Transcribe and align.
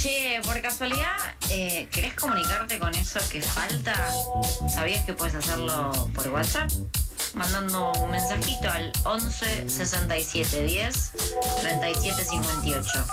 Che, 0.00 0.40
por 0.44 0.60
casualidad, 0.62 1.16
eh, 1.50 1.88
¿querés 1.90 2.14
comunicarte 2.14 2.78
con 2.78 2.94
eso 2.94 3.18
que 3.30 3.42
falta? 3.42 3.96
¿Sabías 4.72 5.04
que 5.04 5.12
puedes 5.12 5.34
hacerlo 5.34 5.90
por 6.14 6.28
WhatsApp? 6.28 6.70
Mandando 7.34 7.90
un 7.94 8.12
mensajito 8.12 8.70
al 8.70 8.92
11 9.02 9.68
67 9.68 10.62
10 10.62 11.12
37 11.62 12.24
58. 12.24 13.06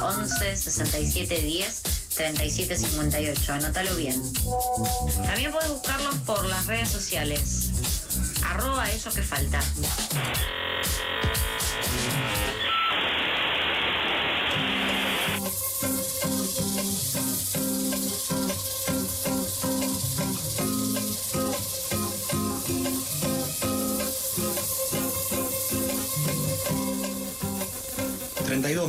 11 0.00 0.56
67 0.56 1.42
10 1.42 1.82
37 2.14 2.76
58. 2.76 3.52
Anótalo 3.52 3.94
bien. 3.96 4.22
También 5.26 5.52
puedes 5.52 5.68
buscarlo 5.68 6.10
por 6.24 6.46
las 6.46 6.66
redes 6.66 6.88
sociales. 6.88 7.70
Arroba 8.46 8.90
eso 8.90 9.12
que 9.12 9.22
falta. 9.22 9.60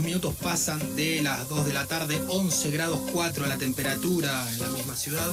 32 0.01 0.03
minutos 0.03 0.35
pasan 0.41 0.95
de 0.95 1.21
las 1.21 1.47
2 1.49 1.65
de 1.65 1.73
la 1.73 1.85
tarde, 1.85 2.21
11 2.27 2.71
grados 2.71 2.99
4 3.13 3.47
la 3.47 3.57
temperatura 3.57 4.47
en 4.51 4.59
la 4.59 4.67
misma 4.69 4.95
ciudad. 4.95 5.29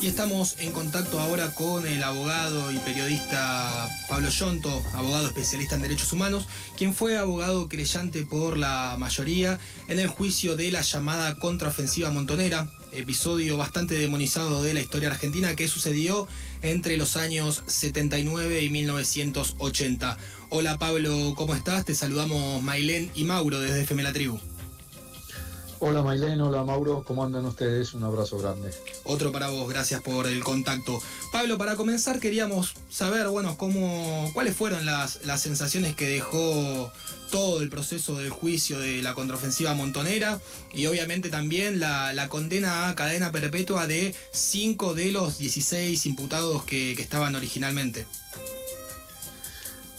Y 0.00 0.06
estamos 0.06 0.56
en 0.58 0.72
contacto 0.72 1.20
ahora 1.20 1.54
con 1.54 1.86
el 1.86 2.02
abogado 2.02 2.72
y 2.72 2.78
periodista 2.78 3.88
Pablo 4.08 4.28
Yonto, 4.28 4.82
abogado 4.94 5.26
especialista 5.26 5.76
en 5.76 5.82
derechos 5.82 6.12
humanos, 6.12 6.46
quien 6.76 6.94
fue 6.94 7.16
abogado 7.16 7.68
creyente 7.68 8.24
por 8.24 8.56
la 8.56 8.96
mayoría 8.98 9.58
en 9.88 9.98
el 9.98 10.08
juicio 10.08 10.56
de 10.56 10.70
la 10.72 10.82
llamada 10.82 11.36
contraofensiva 11.36 12.10
montonera, 12.10 12.68
episodio 12.92 13.56
bastante 13.56 13.94
demonizado 13.94 14.62
de 14.62 14.74
la 14.74 14.80
historia 14.80 15.08
argentina 15.08 15.54
que 15.56 15.68
sucedió 15.68 16.28
entre 16.62 16.96
los 16.96 17.16
años 17.16 17.62
79 17.66 18.62
y 18.62 18.70
1980. 18.70 20.18
Hola 20.50 20.78
Pablo, 20.78 21.34
¿cómo 21.36 21.54
estás? 21.54 21.84
Te 21.84 21.94
saludamos 21.94 22.62
Mailén 22.62 23.10
y 23.14 23.24
Mauro 23.24 23.60
desde 23.60 23.82
FM 23.82 24.02
La 24.02 24.12
Tribu. 24.12 24.38
Hola 25.80 26.02
Mailén, 26.02 26.40
hola 26.40 26.64
Mauro, 26.64 27.04
¿cómo 27.06 27.22
andan 27.22 27.46
ustedes? 27.46 27.94
Un 27.94 28.02
abrazo 28.02 28.36
grande. 28.38 28.72
Otro 29.04 29.30
para 29.30 29.48
vos, 29.48 29.68
gracias 29.68 30.02
por 30.02 30.26
el 30.26 30.42
contacto. 30.42 31.00
Pablo, 31.30 31.56
para 31.56 31.76
comenzar 31.76 32.18
queríamos 32.18 32.74
saber, 32.90 33.28
bueno, 33.28 33.56
cómo, 33.56 34.28
cuáles 34.34 34.56
fueron 34.56 34.84
las, 34.84 35.20
sensaciones 35.36 35.94
que 35.94 36.08
dejó 36.08 36.90
todo 37.30 37.62
el 37.62 37.70
proceso 37.70 38.16
del 38.16 38.30
juicio 38.30 38.80
de 38.80 39.02
la 39.02 39.14
contraofensiva 39.14 39.72
montonera 39.74 40.40
y 40.72 40.86
obviamente 40.86 41.28
también 41.28 41.78
la, 41.78 42.26
condena 42.28 42.88
a 42.88 42.96
cadena 42.96 43.30
perpetua 43.30 43.86
de 43.86 44.16
cinco 44.32 44.94
de 44.94 45.12
los 45.12 45.38
16 45.38 46.06
imputados 46.06 46.64
que 46.64 46.92
estaban 46.92 47.36
originalmente. 47.36 48.04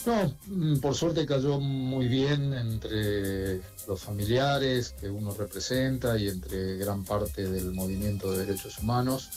No, 0.05 0.33
mm, 0.47 0.79
por 0.79 0.95
suerte 0.95 1.25
cayó 1.25 1.59
muy 1.59 2.07
bien 2.07 2.53
entre 2.53 3.61
los 3.87 4.01
familiares 4.01 4.95
que 4.99 5.09
uno 5.09 5.33
representa 5.33 6.17
y 6.17 6.29
entre 6.29 6.77
gran 6.77 7.03
parte 7.03 7.49
del 7.49 7.71
movimiento 7.71 8.31
de 8.31 8.45
derechos 8.45 8.79
humanos. 8.79 9.29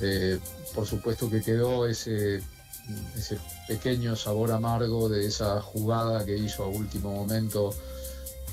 Eh, 0.00 0.38
por 0.74 0.86
supuesto 0.86 1.28
que 1.28 1.42
quedó 1.42 1.86
ese, 1.86 2.42
ese 3.16 3.38
pequeño 3.68 4.16
sabor 4.16 4.52
amargo 4.52 5.08
de 5.08 5.26
esa 5.26 5.60
jugada 5.60 6.24
que 6.24 6.36
hizo 6.36 6.64
a 6.64 6.68
último 6.68 7.12
momento 7.12 7.74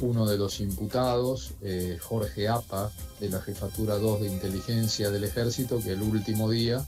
uno 0.02 0.25
de 0.25 0.38
los 0.38 0.59
imputados, 0.59 1.52
eh, 1.61 1.97
Jorge 2.02 2.47
Apa, 2.47 2.91
de 3.19 3.30
la 3.30 3.41
Jefatura 3.41 3.95
2 3.95 4.22
de 4.22 4.27
Inteligencia 4.27 5.09
del 5.09 5.25
Ejército, 5.25 5.80
que 5.81 5.91
el 5.91 6.02
último 6.02 6.50
día 6.50 6.85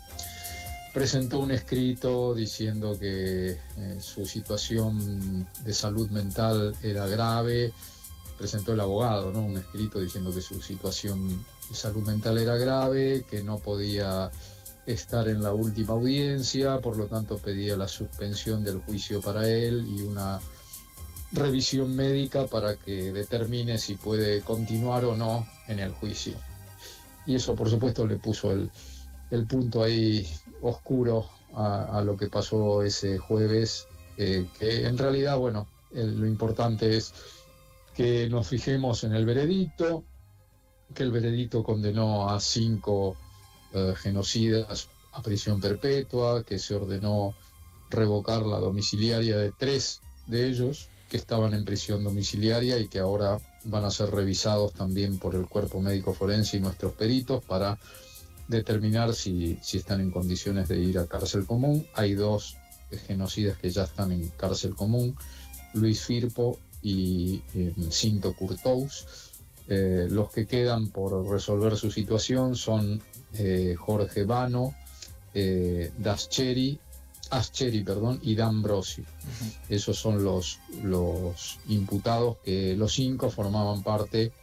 presentó 0.94 1.40
un 1.40 1.52
escrito 1.52 2.34
diciendo 2.34 2.98
que 3.00 3.52
eh, 3.52 3.98
su 4.00 4.26
situación 4.26 5.48
de 5.64 5.74
salud 5.74 6.10
mental 6.10 6.76
era 6.84 7.08
grave. 7.08 7.72
Presentó 8.38 8.74
el 8.74 8.80
abogado, 8.80 9.32
¿no? 9.32 9.42
Un 9.42 9.58
escrito 9.58 10.00
diciendo 10.00 10.34
que 10.34 10.42
su 10.42 10.62
situación 10.62 11.46
de 11.70 11.76
salud 11.76 12.06
mental 12.08 12.38
era 12.38 12.58
grave, 12.58 13.24
que 13.30 13.44
no 13.44 13.60
podía 13.60 14.32
estar 14.86 15.28
en 15.28 15.44
la 15.44 15.54
última 15.54 15.94
audiencia, 15.94 16.80
por 16.80 16.98
lo 16.98 17.06
tanto 17.06 17.38
pedía 17.38 17.78
la 17.78 17.88
suspensión 17.88 18.64
del 18.64 18.80
juicio 18.80 19.22
para 19.22 19.48
él 19.48 19.86
y 19.88 20.02
una 20.02 20.40
revisión 21.32 21.96
médica 21.96 22.48
para 22.48 22.76
que 22.76 23.14
determine 23.14 23.78
si 23.78 23.96
puede 23.96 24.42
continuar 24.42 25.06
o 25.06 25.16
no 25.16 25.48
en 25.68 25.80
el 25.80 25.94
juicio. 25.94 26.34
Y 27.28 27.36
eso, 27.36 27.56
por 27.56 27.70
supuesto, 27.70 28.08
le 28.08 28.18
puso 28.18 28.52
el, 28.52 28.72
el 29.32 29.48
punto 29.48 29.84
ahí 29.84 30.28
oscuro 30.62 31.28
a, 31.54 32.02
lo 32.06 32.16
que 32.16 32.28
pasó 32.28 32.84
ese 32.84 33.18
jueves, 33.18 33.88
que 34.16 34.48
en 34.86 34.98
realidad, 34.98 35.38
bueno, 35.38 35.68
lo 35.92 36.28
importante 36.28 36.96
es 36.96 37.14
que 37.94 38.30
nos 38.30 38.48
fijemos 38.48 39.04
en 39.04 39.14
el 39.14 39.26
veredicto, 39.26 40.04
que 40.94 41.04
el 41.04 41.12
veredicto 41.12 41.64
condenó 41.64 42.30
a 42.30 42.40
cinco 42.40 43.16
eh, 43.74 43.94
genocidas 43.98 44.90
a 45.14 45.22
prisión 45.22 45.60
perpetua, 45.60 46.44
que 46.44 46.60
se 46.60 46.76
ordenó 46.76 47.36
revocar 47.90 48.44
la 48.44 48.60
domiciliaria 48.60 49.38
de 49.38 49.52
tres 49.52 50.02
de 50.28 50.48
ellos 50.48 50.90
que 51.10 51.18
estaban 51.18 51.54
en 51.54 51.66
prisión 51.66 52.04
domiciliaria 52.04 52.80
y 52.80 52.88
que 52.88 53.00
ahora 53.00 53.38
van 53.66 53.84
a 53.84 53.92
ser 53.92 54.10
revisados 54.12 54.74
también 54.74 55.20
por 55.20 55.36
el 55.36 55.48
cuerpo 55.48 55.82
médico 55.82 56.14
forense 56.14 56.58
y 56.58 56.62
nuestros 56.62 56.94
peritos 56.94 57.44
para 57.44 57.78
determinar 58.52 59.16
si, 59.16 59.58
están 59.74 60.02
en 60.02 60.12
condiciones 60.12 60.68
de 60.68 60.80
ir 60.80 61.00
a 61.00 61.08
cárcel 61.08 61.48
común. 61.48 61.88
Hay 61.96 62.14
dos 62.14 62.58
genocidas 63.08 63.58
que 63.58 63.72
ya 63.72 63.86
están 63.86 64.12
en 64.12 64.28
cárcel 64.38 64.76
común, 64.76 65.16
Luis 65.74 66.02
Firpo 66.04 66.60
y 66.84 67.42
eh, 67.56 67.74
Cinto 67.90 68.36
Curtous. 68.36 69.08
Eh, 69.68 70.08
los 70.10 70.30
que 70.32 70.46
quedan 70.46 70.90
por 70.90 71.28
resolver 71.28 71.78
su 71.78 71.90
situación 71.90 72.56
son 72.56 73.02
eh, 73.34 73.76
Jorge 73.80 74.26
Vano, 74.26 74.76
Dascheri, 75.98 76.78
Ascheri 77.30 77.84
perdón, 77.84 78.20
y 78.22 78.36
Dan 78.36 78.62
Brosi. 78.62 79.04
Esos 79.70 79.98
son 79.98 80.24
los, 80.24 80.60
los 80.84 81.58
imputados 81.70 82.38
que 82.44 82.76
los 82.76 82.94
cinco 82.94 83.30
formaban 83.30 83.82
parte 83.82 84.34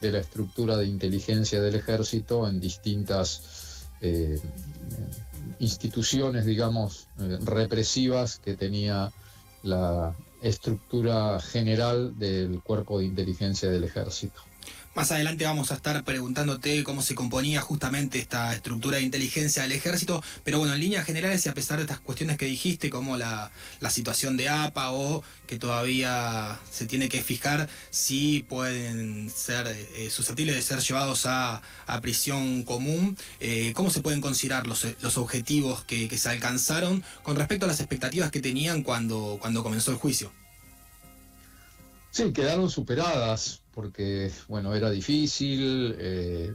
de 0.00 0.12
la 0.12 0.18
estructura 0.18 0.76
de 0.76 0.86
inteligencia 0.86 1.60
del 1.60 1.74
ejército 1.74 2.48
en 2.48 2.60
distintas 2.60 3.86
eh, 4.00 4.40
instituciones, 5.58 6.44
digamos, 6.44 7.08
eh, 7.18 7.38
represivas 7.44 8.38
que 8.38 8.56
tenía 8.56 9.12
la 9.62 10.14
estructura 10.40 11.40
general 11.40 12.16
del 12.18 12.62
cuerpo 12.62 12.98
de 12.98 13.06
inteligencia 13.06 13.68
del 13.70 13.84
ejército. 13.84 14.40
Más 14.98 15.12
adelante 15.12 15.44
vamos 15.44 15.70
a 15.70 15.76
estar 15.76 16.02
preguntándote 16.02 16.82
cómo 16.82 17.02
se 17.02 17.14
componía 17.14 17.60
justamente 17.60 18.18
esta 18.18 18.52
estructura 18.52 18.96
de 18.96 19.04
inteligencia 19.04 19.62
del 19.62 19.70
ejército, 19.70 20.24
pero 20.42 20.58
bueno, 20.58 20.74
en 20.74 20.80
líneas 20.80 21.06
generales 21.06 21.46
y 21.46 21.48
a 21.48 21.54
pesar 21.54 21.76
de 21.76 21.84
estas 21.84 22.00
cuestiones 22.00 22.36
que 22.36 22.46
dijiste, 22.46 22.90
como 22.90 23.16
la, 23.16 23.52
situación 23.90 24.36
de 24.36 24.48
APA 24.48 24.90
o 24.90 25.22
que 25.46 25.56
todavía 25.56 26.58
se 26.68 26.86
tiene 26.86 27.08
que 27.08 27.22
fijar 27.22 27.68
si 27.90 28.44
pueden 28.48 29.30
ser 29.30 29.68
eh, 29.68 30.10
susceptibles 30.10 30.56
de 30.56 30.62
ser 30.62 30.80
llevados 30.80 31.26
a, 31.26 31.62
prisión 32.02 32.64
común, 32.64 33.16
eh, 33.38 33.72
¿cómo 33.76 33.90
se 33.90 34.00
pueden 34.00 34.20
considerar 34.20 34.66
los, 34.66 34.84
los 35.00 35.16
objetivos 35.16 35.84
que, 35.84 36.08
que, 36.08 36.18
se 36.18 36.28
alcanzaron 36.28 37.04
con 37.22 37.36
respecto 37.36 37.66
a 37.66 37.68
las 37.68 37.78
expectativas 37.78 38.32
que 38.32 38.40
tenían 38.40 38.82
cuando, 38.82 39.38
cuando 39.40 39.62
comenzó 39.62 39.92
el 39.92 39.98
juicio? 39.98 40.32
Sí, 42.10 42.32
quedaron 42.32 42.70
superadas 42.70 43.62
porque, 43.74 44.32
bueno, 44.48 44.74
era 44.74 44.90
difícil. 44.90 45.94
Eh, 45.98 46.54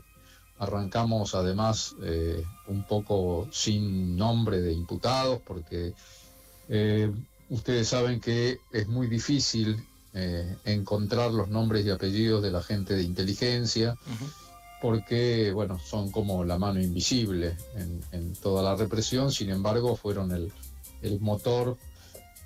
arrancamos 0.59 1.35
además 1.35 1.95
eh, 2.03 2.43
un 2.67 2.83
poco 2.83 3.47
sin 3.51 4.15
nombre 4.15 4.61
de 4.61 4.71
imputados 4.71 5.41
porque 5.45 5.93
eh, 6.69 7.11
ustedes 7.49 7.87
saben 7.87 8.19
que 8.19 8.59
es 8.71 8.87
muy 8.87 9.07
difícil 9.07 9.83
encontrar 10.63 11.31
los 11.31 11.49
nombres 11.49 11.87
y 11.87 11.89
apellidos 11.89 12.43
de 12.43 12.51
la 12.51 12.61
gente 12.61 12.93
de 12.93 13.01
inteligencia. 13.01 13.95
porque, 14.79 15.51
bueno, 15.53 15.79
son 15.79 16.11
como 16.11 16.43
la 16.43 16.59
mano 16.59 16.79
invisible 16.79 17.57
en, 18.11 18.33
toda 18.33 18.61
la 18.61 18.75
represión, 18.75 19.31
sin 19.31 19.49
embargo, 19.49 19.95
fueron 19.95 20.31
el, 20.33 20.51
el 21.01 21.19
motor 21.19 21.77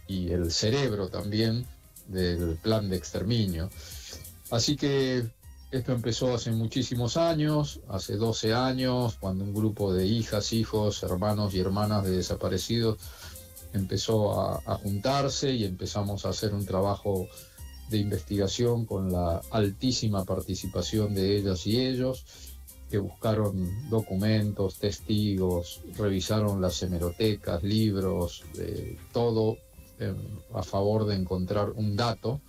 y 0.07 0.31
el 0.31 0.51
cerebro 0.51 1.10
también 1.10 1.65
del 2.07 2.57
plan 2.57 2.89
de 2.89 2.98
exterminio. 2.98 3.69
Así 4.50 4.75
que 4.75 5.30
esto 5.69 5.92
empezó 5.92 6.33
hace 6.33 6.51
muchísimos 6.51 7.18
años, 7.18 7.81
hace 7.89 8.15
12 8.15 8.54
años, 8.54 9.18
cuando 9.19 9.44
un 9.44 9.54
grupo 9.54 9.94
de 9.94 10.06
hijas, 10.06 10.54
hijos, 10.54 11.04
hermanos 11.04 11.54
y 11.54 11.59
hermanas 11.59 12.06
de 12.06 12.12
desaparecidos 12.12 12.98
empezó 13.74 14.39
a, 14.39 14.77
juntarse 14.77 15.51
y 15.51 15.65
empezamos 15.65 16.25
a 16.25 16.30
hacer 16.30 16.54
un 16.54 16.65
trabajo 16.65 17.27
de 17.89 17.98
investigación 17.98 18.86
con 18.86 19.12
la 19.12 19.42
altísima 19.51 20.24
participación 20.24 21.13
de 21.13 21.38
ellas 21.38 21.68
y 21.68 21.80
ellos, 21.80 22.25
que 22.89 22.98
buscaron 23.00 23.89
documentos, 23.89 24.80
testigos, 24.80 25.81
revisaron 25.98 26.62
las 26.62 26.81
hemerotecas, 26.81 27.62
libros, 27.63 28.44
todo 29.12 29.57
eh, 30.00 30.14
a 30.54 30.64
favor 30.64 31.06
de 31.06 31.16
encontrar 31.16 31.72
un 31.72 31.96
dato. 31.96 32.42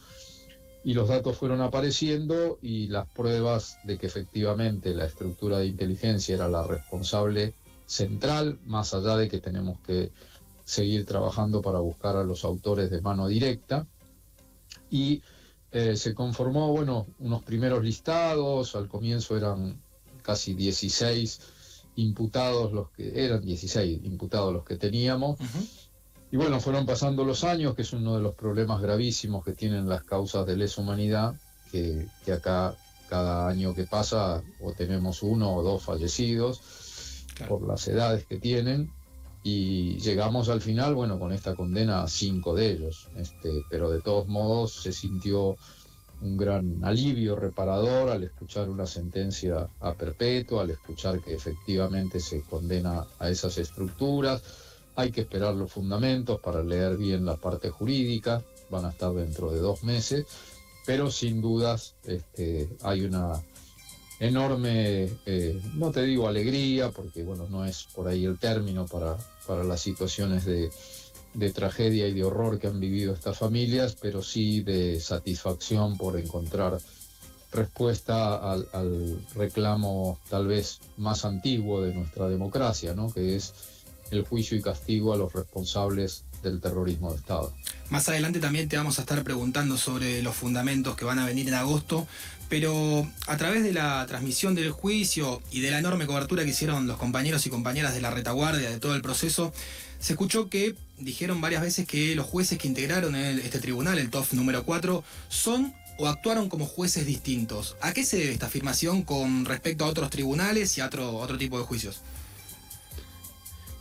Y 0.84 0.94
los 0.94 1.08
datos 1.08 1.36
fueron 1.36 1.60
apareciendo 1.60 2.58
y 2.62 2.86
las 2.88 3.08
pruebas 3.08 3.78
de 3.84 3.98
que 3.98 4.06
efectivamente 4.06 4.94
la 4.94 5.06
estructura 5.06 5.58
de 5.58 5.66
inteligencia 5.66 6.36
era 6.36 6.48
la 6.48 6.62
responsable 6.62 7.54
central, 7.86 8.58
más 8.64 8.94
allá 8.94 9.16
de 9.16 9.28
que 9.28 9.40
tenemos 9.40 9.80
que 9.80 10.12
seguir 10.64 11.04
trabajando 11.04 11.62
para 11.62 11.80
buscar 11.80 12.16
a 12.16 12.24
los 12.24 12.44
autores 12.44 12.90
de 12.90 13.00
mano 13.00 13.26
directa. 13.26 13.86
Y 14.90 15.22
eh, 15.72 15.96
se 15.96 16.14
conformó, 16.14 16.72
bueno, 16.72 17.06
unos 17.18 17.42
primeros 17.42 17.82
listados, 17.82 18.74
al 18.76 18.88
comienzo 18.88 19.36
eran 19.36 19.80
casi 20.22 20.54
16 20.54 21.40
imputados 21.96 22.72
los 22.72 22.90
que 22.90 23.24
eran 23.24 23.42
16 23.42 24.00
imputados 24.04 24.52
los 24.52 24.64
que 24.64 24.76
teníamos. 24.76 25.38
Y 26.30 26.36
bueno, 26.36 26.60
fueron 26.60 26.84
pasando 26.84 27.24
los 27.24 27.44
años, 27.44 27.74
que 27.74 27.82
es 27.82 27.92
uno 27.92 28.16
de 28.16 28.22
los 28.22 28.34
problemas 28.34 28.82
gravísimos 28.82 29.44
que 29.44 29.52
tienen 29.52 29.88
las 29.88 30.04
causas 30.04 30.46
de 30.46 30.56
lesa 30.56 30.82
humanidad, 30.82 31.34
que, 31.72 32.06
que 32.24 32.32
acá 32.32 32.74
cada 33.08 33.48
año 33.48 33.74
que 33.74 33.84
pasa 33.84 34.42
o 34.60 34.72
tenemos 34.72 35.22
uno 35.22 35.54
o 35.54 35.62
dos 35.62 35.82
fallecidos 35.82 36.60
por 37.48 37.66
las 37.66 37.88
edades 37.88 38.26
que 38.26 38.38
tienen 38.38 38.92
y 39.42 39.98
llegamos 39.98 40.48
al 40.48 40.60
final, 40.60 40.94
bueno, 40.94 41.18
con 41.18 41.32
esta 41.32 41.54
condena 41.54 42.02
a 42.02 42.08
cinco 42.08 42.54
de 42.54 42.72
ellos, 42.72 43.08
este, 43.16 43.64
pero 43.70 43.90
de 43.90 44.00
todos 44.00 44.26
modos 44.26 44.82
se 44.82 44.92
sintió 44.92 45.56
un 46.20 46.36
gran 46.36 46.84
alivio 46.84 47.36
reparador 47.36 48.10
al 48.10 48.24
escuchar 48.24 48.68
una 48.68 48.86
sentencia 48.86 49.68
a 49.80 49.94
perpetua, 49.94 50.62
al 50.62 50.70
escuchar 50.70 51.20
que 51.20 51.34
efectivamente 51.34 52.18
se 52.18 52.42
condena 52.42 53.06
a 53.20 53.30
esas 53.30 53.56
estructuras. 53.58 54.42
Hay 54.98 55.12
que 55.12 55.20
esperar 55.20 55.54
los 55.54 55.70
fundamentos 55.70 56.40
para 56.40 56.60
leer 56.60 56.96
bien 56.96 57.24
la 57.24 57.36
parte 57.36 57.70
jurídica, 57.70 58.42
van 58.68 58.84
a 58.84 58.90
estar 58.90 59.12
dentro 59.12 59.52
de 59.52 59.60
dos 59.60 59.84
meses, 59.84 60.26
pero 60.84 61.08
sin 61.08 61.40
dudas 61.40 61.94
este, 62.02 62.68
hay 62.82 63.02
una 63.04 63.40
enorme, 64.18 65.08
eh, 65.24 65.62
no 65.74 65.92
te 65.92 66.02
digo 66.02 66.26
alegría, 66.26 66.90
porque 66.90 67.22
bueno, 67.22 67.46
no 67.48 67.64
es 67.64 67.84
por 67.94 68.08
ahí 68.08 68.24
el 68.24 68.40
término 68.40 68.86
para, 68.86 69.16
para 69.46 69.62
las 69.62 69.80
situaciones 69.80 70.44
de, 70.44 70.68
de 71.32 71.52
tragedia 71.52 72.08
y 72.08 72.12
de 72.12 72.24
horror 72.24 72.58
que 72.58 72.66
han 72.66 72.80
vivido 72.80 73.14
estas 73.14 73.38
familias, 73.38 73.96
pero 74.00 74.20
sí 74.20 74.62
de 74.62 74.98
satisfacción 74.98 75.96
por 75.96 76.18
encontrar 76.18 76.76
respuesta 77.52 78.52
al, 78.52 79.24
reclamo 79.36 80.18
tal 80.28 80.48
vez 80.48 80.80
más 80.96 81.24
antiguo 81.24 81.82
de 81.82 81.94
nuestra 81.94 82.28
democracia, 82.28 82.94
¿no? 82.94 83.12
que 83.12 83.36
es 83.36 83.54
el 84.10 84.24
juicio 84.24 84.56
y 84.56 84.62
castigo 84.62 85.12
a 85.12 85.16
los 85.16 85.32
responsables 85.32 86.24
del 86.42 86.60
terrorismo 86.60 87.10
de 87.10 87.18
Estado. 87.18 87.52
Más 87.90 88.08
adelante 88.08 88.38
también 88.38 88.68
te 88.68 88.76
vamos 88.76 88.98
a 88.98 89.02
estar 89.02 89.22
preguntando 89.24 89.76
sobre 89.76 90.22
los 90.22 90.34
fundamentos 90.34 90.96
que 90.96 91.04
van 91.04 91.18
a 91.18 91.26
venir 91.26 91.48
en 91.48 91.54
agosto, 91.54 92.06
pero 92.48 93.06
a 93.26 93.36
través 93.36 93.62
de 93.62 93.72
la 93.72 94.04
transmisión 94.06 94.54
del 94.54 94.70
juicio 94.70 95.42
y 95.50 95.60
de 95.60 95.70
la 95.70 95.78
enorme 95.78 96.06
cobertura 96.06 96.44
que 96.44 96.50
hicieron 96.50 96.86
los 96.86 96.96
compañeros 96.96 97.46
y 97.46 97.50
compañeras 97.50 97.94
de 97.94 98.00
la 98.00 98.10
retaguardia 98.10 98.70
de 98.70 98.78
todo 98.78 98.94
el 98.94 99.02
proceso, 99.02 99.52
se 99.98 100.12
escuchó 100.12 100.48
que 100.48 100.74
dijeron 100.98 101.40
varias 101.40 101.62
veces 101.62 101.86
que 101.86 102.14
los 102.14 102.26
jueces 102.26 102.58
que 102.58 102.68
integraron 102.68 103.14
este 103.16 103.58
tribunal, 103.58 103.98
el 103.98 104.10
TOF 104.10 104.32
número 104.32 104.64
4, 104.64 105.02
son 105.28 105.74
o 105.98 106.06
actuaron 106.06 106.48
como 106.48 106.64
jueces 106.64 107.06
distintos. 107.06 107.76
¿A 107.80 107.92
qué 107.92 108.04
se 108.04 108.18
debe 108.18 108.32
esta 108.32 108.46
afirmación 108.46 109.02
con 109.02 109.44
respecto 109.44 109.84
a 109.84 109.88
otros 109.88 110.10
tribunales 110.10 110.78
y 110.78 110.80
a 110.80 110.86
otro, 110.86 111.16
otro 111.16 111.36
tipo 111.36 111.58
de 111.58 111.64
juicios? 111.64 112.02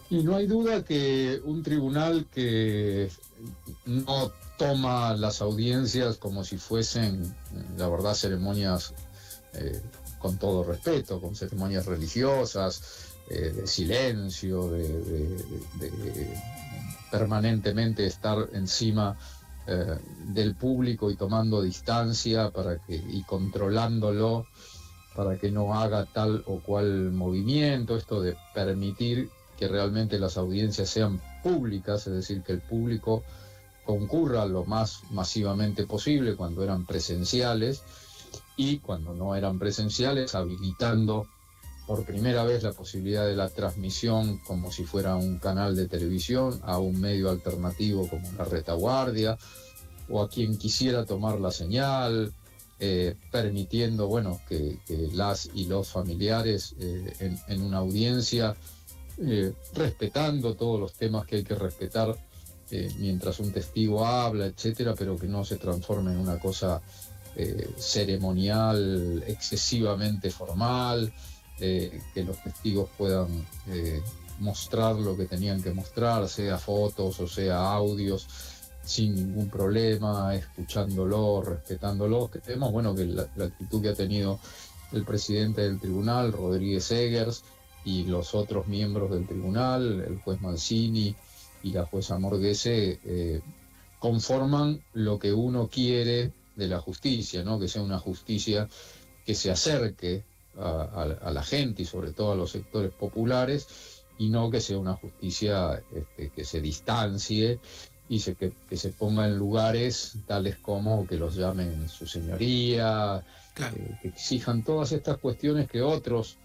Y 0.10 0.24
no 0.24 0.36
hay 0.36 0.48
duda 0.48 0.84
que 0.84 1.42
un 1.44 1.64
tribunal 1.64 2.28
que 2.34 3.10
no 3.86 4.32
toma 4.58 5.16
las 5.16 5.42
audiencias 5.42 6.18
como 6.18 6.44
si 6.44 6.58
fuesen, 6.58 7.36
la 7.78 7.88
verdad, 7.90 8.16
ceremonias 8.16 8.94
eh, 9.54 9.82
con 10.20 10.38
todo 10.38 10.64
respeto, 10.64 11.22
con 11.22 11.36
ceremonias 11.36 11.86
religiosas, 11.86 13.14
eh, 13.30 13.52
de 13.56 13.68
silencio, 13.68 14.70
de, 14.72 16.34
permanentemente 17.12 18.06
estar 18.06 18.50
encima 18.54 19.18
eh, 19.68 19.98
del 20.28 20.56
público 20.56 21.12
y 21.12 21.16
tomando 21.16 21.62
distancia 21.62 22.50
para 22.50 22.78
que, 22.80 22.96
y 22.96 23.24
controlándolo 23.24 24.48
para 25.16 25.38
que 25.38 25.52
no 25.52 25.74
haga 25.74 26.06
tal 26.06 26.44
o 26.46 26.60
cual 26.60 27.12
movimiento, 27.12 27.98
esto 27.98 28.22
de 28.22 28.38
permitir 28.54 29.30
que 29.58 29.68
realmente 29.68 30.20
las 30.20 30.38
audiencias 30.38 30.90
sean 30.90 31.22
públicas, 31.44 32.08
es 32.08 32.14
decir, 32.14 32.44
que 32.44 32.54
el 32.54 32.62
público 32.62 33.24
concurra 33.86 34.46
lo 34.46 34.66
más 34.66 35.02
masivamente 35.12 35.86
posible 35.86 36.36
cuando 36.36 36.64
eran 36.64 36.86
presenciales 36.86 37.82
y 38.56 38.80
cuando 38.80 39.14
no 39.14 39.36
eran 39.36 39.60
presenciales, 39.60 40.36
habilitando 40.36 41.28
por 41.88 42.04
primera 42.04 42.44
vez 42.44 42.64
la 42.64 42.74
posibilidad 42.74 43.26
de 43.26 43.36
la 43.36 43.50
transmisión 43.50 44.40
como 44.40 44.72
si 44.72 44.84
fuera 44.84 45.16
un 45.16 45.40
canal 45.40 45.76
de 45.76 45.88
televisión 45.88 46.60
a 46.64 46.80
un 46.80 47.00
medio 47.00 47.30
alternativo 47.30 48.10
como 48.10 48.30
la 48.34 48.44
retaguardia 48.44 49.38
o 50.10 50.22
a 50.22 50.30
quien 50.30 50.58
quisiera 50.58 51.06
tomar 51.06 51.40
la 51.40 51.52
señal, 51.52 52.34
eh, 52.80 53.16
permitiendo 53.32 54.08
bueno, 54.08 54.40
que, 54.48 54.78
las 55.14 55.50
y 55.54 55.66
los 55.66 55.90
familiares 55.90 56.76
eh, 56.80 57.36
en, 57.48 57.62
una 57.62 57.78
audiencia, 57.78 58.56
eh, 59.20 59.54
respetando 59.74 60.56
todos 60.56 60.80
los 60.80 60.94
temas 60.94 61.26
que 61.26 61.38
hay 61.38 61.44
que 61.44 61.56
respetar 61.56 62.16
mientras 63.00 63.40
un 63.40 63.54
testigo 63.54 64.06
habla, 64.06 64.46
etcétera, 64.46 64.94
pero 64.94 65.18
que 65.18 65.28
no 65.28 65.46
se 65.46 65.56
transforme 65.56 66.12
en 66.12 66.18
una 66.18 66.38
cosa 66.38 66.82
ceremonial 67.78 69.24
excesivamente 69.26 70.30
formal. 70.32 71.14
Eh, 71.60 72.02
que 72.14 72.24
los 72.24 72.42
testigos 72.44 72.88
puedan 72.96 73.28
eh, 73.68 74.04
mostrar 74.38 74.96
lo 74.96 75.18
que 75.18 75.26
tenían 75.26 75.64
que 75.64 75.74
mostrar, 75.74 76.30
sea 76.30 76.60
fotos 76.60 77.20
o 77.20 77.28
sea 77.28 77.72
audios, 77.72 78.28
sin 78.84 79.16
ningún 79.16 79.50
problema, 79.50 80.36
escuchándolo, 80.36 81.42
respetándolo. 81.42 82.30
Que 82.30 82.40
tenemos, 82.40 82.72
bueno, 82.72 82.94
que 82.94 83.06
la, 83.06 83.24
actitud 83.24 83.82
que 83.82 83.90
ha 83.90 83.96
tenido 83.96 84.40
el 84.92 85.04
presidente 85.04 85.62
del 85.62 85.80
tribunal, 85.80 86.32
Rodríguez 86.32 86.92
Eggers, 86.92 87.44
y 87.88 88.04
los 88.04 88.36
otros 88.36 88.68
miembros 88.68 89.10
del 89.12 89.26
tribunal, 89.26 90.04
el 90.06 90.20
juez 90.20 90.42
Mancini 90.42 91.16
y 91.64 91.72
la 91.72 91.86
jueza 91.86 92.20
Morguese, 92.20 93.00
eh, 93.06 93.42
conforman 93.98 94.82
lo 94.92 95.18
que 95.18 95.32
uno 95.32 95.70
quiere 95.70 96.34
de 96.58 96.68
la 96.68 96.82
justicia, 96.82 97.46
¿no? 97.46 97.58
Que 97.58 97.70
sea 97.70 97.82
una 97.82 97.98
justicia 97.98 98.68
que 99.26 99.34
se 99.34 99.52
acerque 99.52 100.26
a, 100.60 101.32
la 101.32 101.44
gente 101.44 101.84
y 101.84 101.86
sobre 101.86 102.12
todo 102.12 102.34
a 102.34 102.36
los 102.36 102.52
sectores 102.52 102.92
populares 102.92 104.04
y 104.18 104.28
no 104.28 104.50
que 104.52 104.60
sea 104.60 104.80
una 104.80 104.96
justicia 104.96 105.82
este, 105.96 106.30
que 106.32 106.44
se 106.44 106.60
distancie 106.60 107.60
y 108.10 108.20
se, 108.20 108.36
que, 108.36 108.52
se 108.76 108.90
ponga 108.90 109.28
en 109.28 109.38
lugares 109.38 110.18
tales 110.26 110.58
como 110.58 111.08
que 111.08 111.16
los 111.16 111.36
llamen 111.36 111.88
su 111.88 112.06
señoría, 112.06 113.24
eh, 113.58 113.98
que 114.02 114.08
exijan 114.10 114.64
todas 114.64 114.92
estas 114.92 115.20
cuestiones 115.20 115.70
que 115.70 115.82
otros 115.82 116.38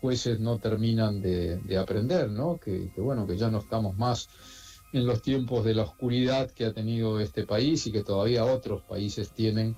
jueces 0.00 0.40
no 0.40 0.58
terminan 0.58 1.22
de, 1.22 1.78
aprender, 1.78 2.30
¿no? 2.30 2.58
Que, 2.58 2.90
bueno, 2.96 3.26
que 3.26 3.36
ya 3.36 3.50
no 3.50 3.58
estamos 3.58 3.96
más 3.96 4.28
en 4.92 5.06
los 5.06 5.22
tiempos 5.22 5.64
de 5.64 5.74
la 5.74 5.82
oscuridad 5.82 6.50
que 6.50 6.64
ha 6.64 6.72
tenido 6.72 7.20
este 7.20 7.44
país 7.44 7.86
y 7.86 7.92
que 7.92 8.02
todavía 8.02 8.44
otros 8.44 8.82
países 8.82 9.30
tienen 9.30 9.76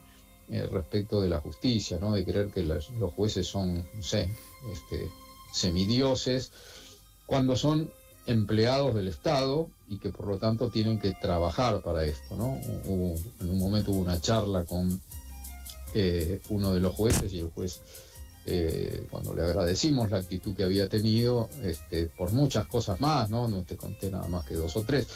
eh, 0.49 0.67
respecto 0.71 1.21
de 1.21 1.29
la 1.29 1.41
justicia, 1.41 1.99
¿no? 2.01 2.13
de 2.13 2.25
creer 2.25 2.49
que 2.49 2.63
los, 2.63 2.89
jueces 3.15 3.47
son, 3.47 3.87
no 3.95 4.03
sé, 4.03 4.31
este, 4.73 5.11
semidioses, 5.53 6.51
cuando 7.27 7.57
son 7.57 7.91
empleados 8.27 8.95
del 8.95 9.09
Estado 9.09 9.69
y 9.89 9.99
que 9.99 10.11
por 10.11 10.27
lo 10.27 10.39
tanto 10.39 10.71
tienen 10.71 10.99
que 10.99 11.13
trabajar 11.13 11.83
para 11.83 12.05
esto. 12.05 12.37
¿no? 12.37 12.59
en 12.85 13.51
un 13.51 13.59
momento 13.59 13.91
hubo 13.91 14.01
una 14.01 14.21
charla 14.21 14.65
con 14.65 15.01
eh, 15.95 16.41
uno 16.49 16.73
de 16.73 16.81
los 16.81 16.95
jueces 16.95 17.33
y 17.35 17.41
el 17.41 17.51
juez, 17.51 17.83
eh, 18.45 19.07
cuando 19.11 19.35
le 19.35 19.43
agradecimos 19.43 20.11
la 20.11 20.19
actitud 20.19 20.55
que 20.55 20.65
había 20.65 20.89
tenido, 20.89 21.49
este, 21.63 22.07
por 22.07 22.33
muchas 22.33 22.67
cosas 22.67 23.01
más, 23.01 23.31
¿no? 23.31 23.47
no 23.49 23.63
te 23.63 23.77
conté 23.77 24.11
nada 24.11 24.27
más 24.29 24.45
que 24.45 24.55
dos 24.55 24.77
o 24.77 24.83
tres, 24.83 25.07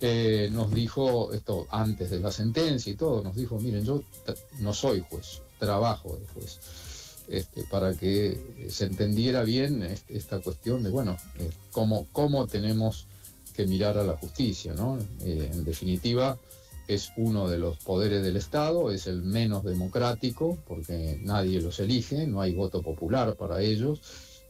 eh, 0.00 0.48
nos 0.52 0.72
dijo, 0.72 1.32
esto 1.32 1.66
antes 1.70 2.10
de 2.10 2.20
la 2.20 2.30
sentencia 2.30 2.92
y 2.92 2.96
todo, 2.96 3.22
nos 3.22 3.34
dijo, 3.34 3.58
miren, 3.58 3.84
yo 3.84 4.02
no 4.60 4.74
soy 4.74 5.04
juez, 5.08 5.40
trabajo 5.58 6.16
de 6.16 6.26
juez. 6.28 6.60
Este, 7.28 7.64
para 7.64 7.92
que 7.94 8.68
se 8.70 8.86
entendiera 8.86 9.42
bien 9.42 9.82
esta 10.08 10.40
cuestión 10.40 10.82
de, 10.82 10.88
bueno, 10.88 11.18
eh, 11.38 11.50
cómo, 11.72 12.06
cómo, 12.10 12.46
tenemos 12.46 13.06
que 13.54 13.66
mirar 13.66 13.98
a 13.98 14.04
la 14.04 14.16
justicia, 14.16 14.72
¿no? 14.72 14.98
En 15.20 15.62
definitiva, 15.64 16.38
es 16.88 17.12
uno 17.16 17.48
de 17.48 17.58
los 17.58 17.76
poderes 17.78 18.22
del 18.22 18.36
Estado, 18.36 18.90
es 18.90 19.06
el 19.06 19.22
menos 19.22 19.62
democrático, 19.62 20.58
porque 20.66 21.20
nadie 21.22 21.60
los 21.60 21.78
elige, 21.80 22.26
no 22.26 22.40
hay 22.40 22.54
voto 22.54 22.82
popular 22.82 23.36
para 23.36 23.60
ellos 23.60 24.00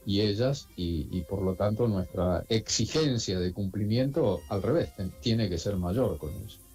y 0.06 0.22
ellas, 0.22 0.68
y, 0.76 1.20
por 1.22 1.42
lo 1.42 1.54
tanto 1.54 1.86
nuestra 1.86 2.44
exigencia 2.48 3.38
de 3.38 3.52
cumplimiento 3.52 4.40
al 4.48 4.62
revés, 4.62 4.90
tiene 5.20 5.50
que 5.50 5.58
ser 5.58 5.76
mayor 5.76 6.16
con 6.16 6.30
ellos. 6.30 6.67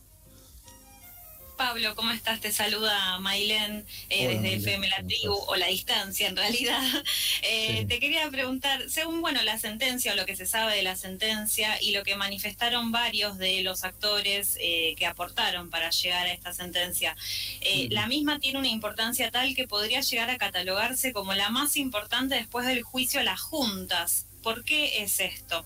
Pablo, 1.55 1.95
¿cómo 1.95 2.11
estás? 2.11 2.39
Te 2.39 2.51
saluda 2.51 3.19
Mailén 3.19 3.85
eh, 4.09 4.27
desde 4.27 4.55
FM 4.55 4.87
La 4.87 5.03
Tribu, 5.03 5.33
o 5.33 5.55
La 5.55 5.67
Distancia 5.67 6.27
en 6.27 6.35
realidad. 6.35 6.81
Eh, 7.45 7.85
te 7.89 7.99
quería 7.99 8.29
preguntar, 8.29 8.89
según 8.89 9.19
bueno 9.21 9.43
la 9.43 9.59
sentencia 9.59 10.13
o 10.13 10.15
lo 10.15 10.25
que 10.25 10.35
se 10.35 10.45
sabe 10.45 10.75
de 10.75 10.81
la 10.81 10.95
sentencia 10.95 11.81
y 11.81 11.91
lo 11.91 12.03
que 12.03 12.15
manifestaron 12.15 12.91
varios 12.91 13.37
de 13.37 13.61
los 13.63 13.83
actores 13.83 14.57
eh, 14.61 14.95
que 14.97 15.05
aportaron 15.05 15.69
para 15.69 15.89
llegar 15.89 16.25
a 16.25 16.31
esta 16.31 16.53
sentencia, 16.53 17.17
la 17.89 18.07
misma 18.07 18.39
tiene 18.39 18.59
una 18.59 18.69
importancia 18.69 19.29
tal 19.29 19.55
que 19.55 19.67
podría 19.67 19.99
llegar 19.99 20.29
a 20.29 20.37
catalogarse 20.37 21.11
como 21.11 21.33
la 21.33 21.49
más 21.49 21.75
importante 21.75 22.35
después 22.35 22.65
del 22.65 22.81
juicio 22.81 23.19
a 23.19 23.23
las 23.23 23.41
juntas. 23.41 24.25
¿Por 24.41 24.63
qué 24.63 25.03
es 25.03 25.19
esto? 25.19 25.65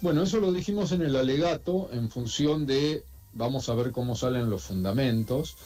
Bueno, 0.00 0.22
eso 0.22 0.40
lo 0.40 0.50
dijimos 0.50 0.92
en 0.92 1.02
el 1.02 1.14
alegato 1.14 1.90
en 1.92 2.10
función 2.10 2.66
de 2.66 3.04
vamos 3.32 3.68
a 3.68 3.74
ver 3.74 3.92
cómo 3.92 4.16
salen 4.16 4.50
los 4.50 4.64
fundamentos, 4.64 5.56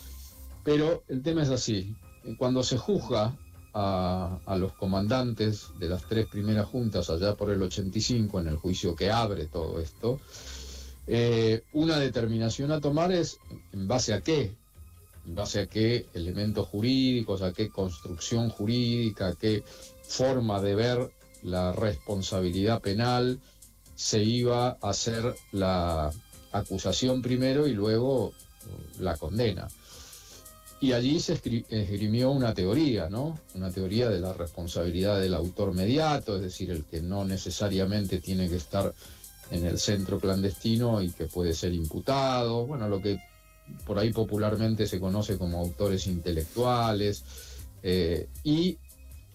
pero 0.62 1.04
el 1.08 1.22
tema 1.22 1.42
es 1.42 1.50
así, 1.50 1.94
cuando 2.38 2.62
se 2.62 2.78
juzga 2.78 3.36
a, 3.74 4.56
los 4.56 4.72
comandantes 4.74 5.70
de 5.78 5.88
las 5.88 6.08
tres 6.08 6.26
primeras 6.26 6.66
juntas 6.66 7.10
allá 7.10 7.34
por 7.34 7.50
el 7.50 7.60
85, 7.62 8.40
en 8.40 8.48
el 8.48 8.56
juicio 8.56 8.94
que 8.94 9.10
abre 9.10 9.46
todo 9.46 9.80
esto, 9.80 10.20
eh, 11.06 11.64
una 11.72 11.98
determinación 11.98 12.70
a 12.72 12.80
tomar 12.80 13.12
es 13.12 13.38
en 13.72 13.88
base 13.88 14.14
a 14.14 14.20
qué, 14.20 14.54
en 15.26 15.34
base 15.34 15.60
a 15.60 15.66
qué 15.66 16.06
elementos 16.14 16.68
jurídicos, 16.68 17.42
a 17.42 17.52
qué 17.52 17.68
construcción 17.68 18.48
jurídica, 18.48 19.28
a 19.28 19.34
qué 19.34 19.64
forma 20.02 20.60
de 20.62 20.74
ver 20.74 21.10
la 21.42 21.72
responsabilidad 21.72 22.80
penal 22.80 23.40
se 23.96 24.22
iba 24.22 24.78
a 24.80 24.90
hacer 24.90 25.34
la, 25.52 26.10
acusación 26.54 27.22
primero 27.22 27.66
y 27.66 27.72
luego 27.72 28.32
la 29.00 29.16
condena. 29.16 29.68
Y 30.80 30.92
allí 30.92 31.20
se 31.20 31.34
esgrimió 31.34 32.30
una 32.30 32.52
teoría, 32.52 33.08
¿no? 33.08 33.38
Una 33.54 33.70
teoría 33.70 34.08
de 34.08 34.20
la 34.20 34.32
responsabilidad 34.32 35.20
del 35.20 35.34
autor 35.34 35.72
mediato, 35.72 36.36
es 36.36 36.42
decir, 36.42 36.70
el 36.70 36.84
que 36.84 37.00
no 37.00 37.24
necesariamente 37.24 38.20
tiene 38.20 38.48
que 38.48 38.56
estar 38.56 38.92
en 39.50 39.64
el 39.64 39.78
centro 39.78 40.18
clandestino 40.18 41.02
y 41.02 41.10
que 41.10 41.26
puede 41.26 41.54
ser 41.54 41.72
imputado, 41.72 42.66
bueno, 42.66 42.88
lo 42.88 43.00
que 43.00 43.18
por 43.86 43.98
ahí 43.98 44.12
popularmente 44.12 44.86
se 44.86 45.00
conoce 45.00 45.38
como 45.38 45.60
autores 45.60 46.06
intelectuales, 46.06 47.24
eh, 47.82 48.28
y 48.42 48.78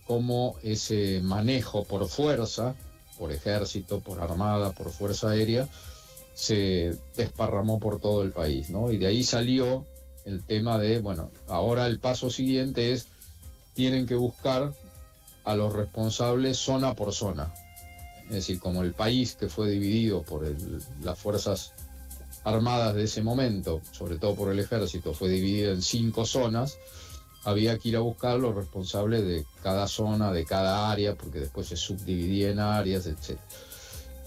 como 0.05 0.55
ese 0.63 1.21
manejo 1.23 1.83
por 1.83 2.07
fuerza, 2.07 2.75
por 3.17 3.31
ejército, 3.31 3.99
por 3.99 4.19
armada, 4.21 4.71
por 4.71 4.91
fuerza 4.91 5.29
aérea, 5.29 5.67
se 6.39 6.97
desparramó 7.17 7.79
por 7.79 7.99
todo 7.99 8.23
el 8.23 8.31
país, 8.31 8.69
¿no? 8.69 8.93
Y 8.93 8.97
de 8.97 9.07
ahí 9.07 9.23
salió 9.23 9.85
el 10.23 10.41
tema 10.45 10.77
de, 10.77 10.99
bueno, 10.99 11.31
ahora 11.49 11.85
el 11.85 11.99
paso 11.99 12.29
siguiente 12.29 12.93
es, 12.93 13.07
tienen 13.73 14.05
que 14.05 14.15
buscar 14.15 14.73
a 15.43 15.55
los 15.55 15.73
responsables 15.73 16.57
zona 16.57 16.95
por 16.95 17.11
zona. 17.11 17.53
Es 18.27 18.35
decir, 18.35 18.61
como 18.61 18.83
el 18.83 18.93
país 18.93 19.35
que 19.35 19.49
fue 19.49 19.69
dividido 19.69 20.23
por 20.23 20.45
las 21.03 21.19
fuerzas 21.19 21.73
armadas 22.45 22.95
de 22.95 23.03
ese 23.03 23.21
momento, 23.21 23.81
sobre 23.91 24.17
todo 24.17 24.35
por 24.35 24.49
el 24.49 24.59
ejército, 24.59 25.13
fue 25.13 25.27
dividido 25.27 25.73
en 25.73 25.81
cinco 25.81 26.25
zonas, 26.25 26.77
había 27.43 27.77
que 27.77 27.89
ir 27.89 27.97
a 27.97 28.01
buscar 28.01 28.39
los 28.39 28.55
responsables 28.55 29.25
de 29.25 29.45
cada 29.61 29.89
zona, 29.89 30.31
de 30.31 30.45
cada 30.45 30.89
área, 30.89 31.15
porque 31.15 31.39
después 31.39 31.67
se 31.67 31.75
subdividía 31.75 32.51
en 32.51 32.59
áreas, 32.59 33.07
etc. 33.07 33.37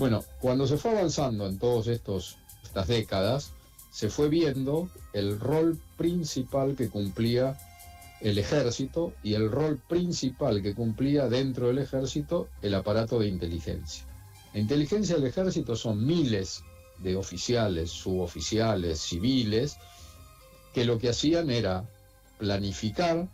Bueno, 0.03 0.25
cuando 0.41 0.67
se 0.67 0.79
fue 0.79 0.91
avanzando 0.91 1.47
en 1.47 1.61
todas 1.61 1.87
estas 1.87 2.89
décadas, 2.89 3.53
se 3.93 4.09
fue 4.09 4.29
viendo 4.29 4.91
el 5.13 5.39
rol 5.39 5.81
principal 5.97 6.75
que 6.75 6.89
cumplía 6.89 7.57
el 8.21 8.37
ejército 8.37 9.13
y 9.23 9.35
el 9.35 9.49
rol 9.49 9.79
principal 9.79 10.61
que 10.61 10.75
cumplía 10.75 11.29
dentro 11.29 11.69
del 11.69 11.79
ejército 11.79 12.49
el 12.63 12.75
aparato 12.75 13.21
de 13.21 13.29
inteligencia. 13.29 14.05
La 14.53 14.59
inteligencia 14.59 15.15
del 15.15 15.27
ejército 15.27 15.77
son 15.77 16.05
miles 16.05 16.65
de 16.99 17.15
oficiales, 17.15 17.93
suboficiales, 17.93 18.99
civiles, 18.99 19.77
que 20.75 20.85
lo 20.85 20.99
que 20.99 21.11
hacían 21.11 21.49
era 21.49 21.89
planificar 22.39 23.29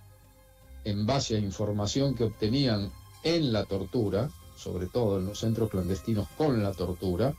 en 0.85 1.07
base 1.07 1.37
a 1.37 1.39
información 1.39 2.15
que 2.15 2.25
obtenían 2.25 2.93
en 3.23 3.55
la 3.55 3.65
tortura, 3.65 4.29
sobre 4.59 4.87
todo 4.87 5.19
en 5.19 5.27
los 5.27 5.39
centros 5.39 5.71
clandestinos, 5.71 6.29
con 6.37 6.63
la 6.63 6.73
tortura. 6.73 7.35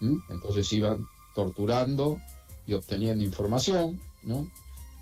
Entonces 0.00 0.72
iban 0.72 1.06
torturando 1.34 2.18
y 2.66 2.74
obteniendo 2.74 3.24
información, 3.24 4.00
¿no? 4.22 4.48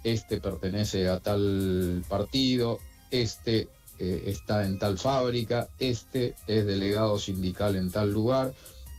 Este 0.05 0.41
pertenece 0.41 1.09
a 1.09 1.19
tal 1.21 2.05
partido, 2.09 2.79
este 3.11 3.69
eh, 3.99 4.25
está 4.27 4.67
en 4.67 4.79
tal 4.79 4.99
fábrica, 4.99 5.69
este 5.79 6.35
es 6.47 6.67
delegado 6.67 7.19
sindical 7.19 7.77
en 7.77 7.91
tal 7.91 8.13
lugar 8.13 8.55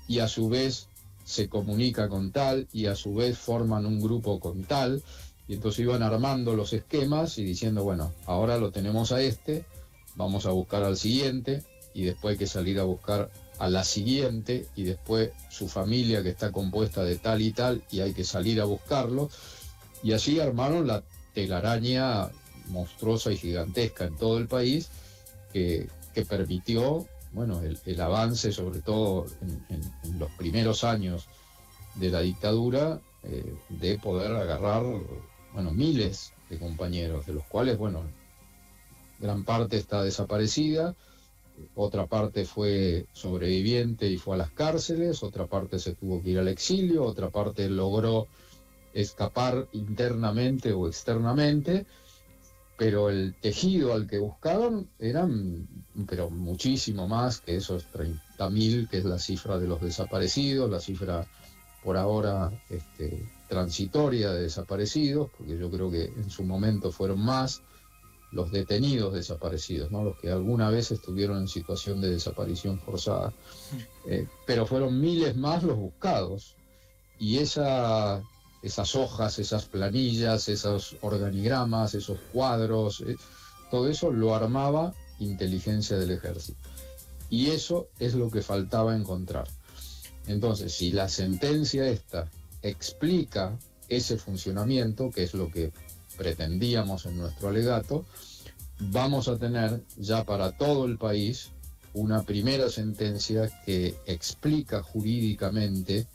y 0.08 0.20
a 0.20 0.28
su 0.28 0.50
vez 0.50 0.88
se 1.24 1.50
comunica 1.50 2.10
con 2.10 2.32
tal 2.32 2.68
y 2.74 2.88
a 2.88 2.96
su 2.96 3.14
vez 3.14 3.38
forman 3.38 3.86
un 3.86 4.02
grupo 4.02 4.40
con 4.40 4.64
tal 4.64 5.04
y 5.48 5.54
entonces 5.54 5.82
iban 5.82 6.04
armando 6.04 6.56
los 6.56 6.74
esquemas 6.74 7.38
y 7.38 7.44
diciendo, 7.44 7.84
bueno, 7.84 8.14
ahora 8.26 8.58
lo 8.58 8.72
tenemos 8.72 9.12
a 9.12 9.22
este, 9.22 9.66
vamos 10.16 10.46
a 10.46 10.52
buscar 10.52 10.84
al 10.84 10.98
siguiente, 10.98 11.64
y 11.98 12.04
después 12.04 12.34
hay 12.34 12.38
que 12.38 12.46
salir 12.46 12.80
a 12.80 12.84
buscar 12.84 13.32
a 13.58 13.70
la 13.72 13.84
siguiente 13.84 14.68
y 14.76 14.84
después 14.84 15.32
su 15.50 15.68
familia 15.68 16.22
que 16.22 16.30
está 16.30 16.52
compuesta 16.52 17.04
de 17.04 17.16
tal 17.16 17.42
y 17.42 17.52
tal 17.54 17.82
y 17.90 18.02
hay 18.02 18.14
que 18.14 18.24
salir 18.24 18.62
a 18.62 18.66
buscarlo. 18.66 19.32
Y 20.04 20.12
así 20.12 20.40
armaron 20.40 20.86
la 20.86 21.02
telaraña 21.34 22.30
monstruosa 22.68 23.32
y 23.32 23.38
gigantesca 23.38 24.06
en 24.06 24.16
todo 24.16 24.38
el 24.38 24.48
país 24.48 24.90
que, 25.52 25.90
permitió 26.30 27.08
bueno, 27.32 27.62
el, 27.64 28.02
avance, 28.02 28.52
sobre 28.52 28.82
todo 28.82 29.26
en, 29.42 30.20
los 30.20 30.30
primeros 30.34 30.84
años 30.84 31.28
de 31.96 32.12
la 32.12 32.22
dictadura, 32.22 33.02
eh, 33.24 33.56
de 33.70 33.98
poder 33.98 34.34
agarrar 34.34 34.84
bueno, 35.52 35.72
miles 35.72 36.32
de 36.52 36.60
compañeros, 36.60 37.26
de 37.26 37.34
los 37.34 37.46
cuales, 37.46 37.80
bueno, 37.80 38.04
gran 39.20 39.44
parte 39.44 39.78
está 39.78 40.04
desaparecida 40.04 40.96
otra 41.76 42.08
parte 42.08 42.46
fue 42.46 43.08
sobreviviente 43.14 44.08
y 44.08 44.18
fue 44.18 44.36
a 44.36 44.40
las 44.40 44.52
cárceles, 44.52 45.24
otra 45.24 45.48
parte 45.48 45.80
se 45.80 45.94
tuvo 45.94 46.22
que 46.22 46.32
ir 46.32 46.40
al 46.40 46.48
exilio, 46.48 47.04
otra 47.04 47.30
parte 47.30 47.70
logró 47.70 48.28
escapar 48.94 49.68
internamente 49.74 50.74
o 50.74 50.88
externamente, 50.88 51.86
pero 52.78 53.10
el 53.10 53.36
tejido 53.36 53.94
al 53.94 54.08
que 54.08 54.20
buscaban 54.20 54.88
eran, 55.00 55.68
pero 56.08 56.30
muchísimo 56.30 57.08
más 57.08 57.42
que 57.42 57.56
esos 57.56 57.88
30.000, 57.92 58.88
que 58.88 58.98
es 58.98 59.06
la 59.06 59.20
cifra 59.20 59.58
de 59.58 59.68
los 59.68 59.82
desaparecidos, 59.82 60.70
la 60.70 60.80
cifra 60.80 61.28
por 61.84 61.98
ahora 61.98 62.52
este, 62.70 63.28
transitoria 63.48 64.32
de 64.32 64.44
desaparecidos, 64.44 65.30
porque 65.38 65.58
yo 65.58 65.72
creo 65.72 65.90
que 65.90 66.06
en 66.06 66.30
su 66.30 66.44
momento 66.44 66.92
fueron 66.92 67.20
más 67.20 67.62
los 68.32 68.52
detenidos 68.52 69.14
desaparecidos, 69.14 69.92
¿no? 69.92 70.04
los 70.04 70.20
que 70.20 70.30
alguna 70.30 70.70
vez 70.70 70.92
estuvieron 70.92 71.38
en 71.38 71.48
situación 71.48 72.02
de 72.02 72.12
desaparición 72.12 72.80
forzada. 72.80 73.34
Eh, 74.06 74.28
pero 74.46 74.66
fueron 74.66 75.00
miles 75.00 75.36
más 75.36 75.64
los 75.64 75.78
buscados. 75.78 76.56
Y 77.20 77.38
esa, 77.38 78.22
esas 78.62 78.96
hojas, 78.96 79.40
esas 79.40 79.66
planillas, 79.66 80.50
esos 80.50 80.98
organigramas, 81.02 81.94
esos 81.96 82.20
cuadros, 82.32 83.02
eh, 83.02 83.16
todo 83.72 83.88
eso 83.88 84.12
lo 84.12 84.36
armaba 84.36 84.94
inteligencia 85.20 85.98
del 85.98 86.12
ejército. 86.12 86.60
Y 87.30 87.48
eso 87.48 87.88
es 88.00 88.14
lo 88.14 88.30
que 88.30 88.42
faltaba 88.42 88.96
encontrar. 88.96 89.48
Entonces, 90.28 90.74
si 90.74 90.92
la 90.92 91.10
sentencia 91.10 91.88
esta 91.88 92.30
explica 92.62 93.58
ese 93.90 94.18
funcionamiento, 94.18 95.10
que 95.10 95.24
es 95.24 95.34
lo 95.34 95.50
que 95.50 95.72
pretendíamos 96.18 97.06
en 97.06 97.18
nuestro 97.18 97.50
alegato, 97.50 98.06
vamos 98.80 99.28
a 99.28 99.38
tener 99.38 99.84
ya 99.98 100.24
para 100.26 100.52
todo 100.52 100.86
el 100.86 100.98
país 100.98 101.52
una 101.94 102.24
primera 102.24 102.70
sentencia 102.70 103.50
que 103.66 103.96
explica 104.06 104.84
jurídicamente 104.84 106.08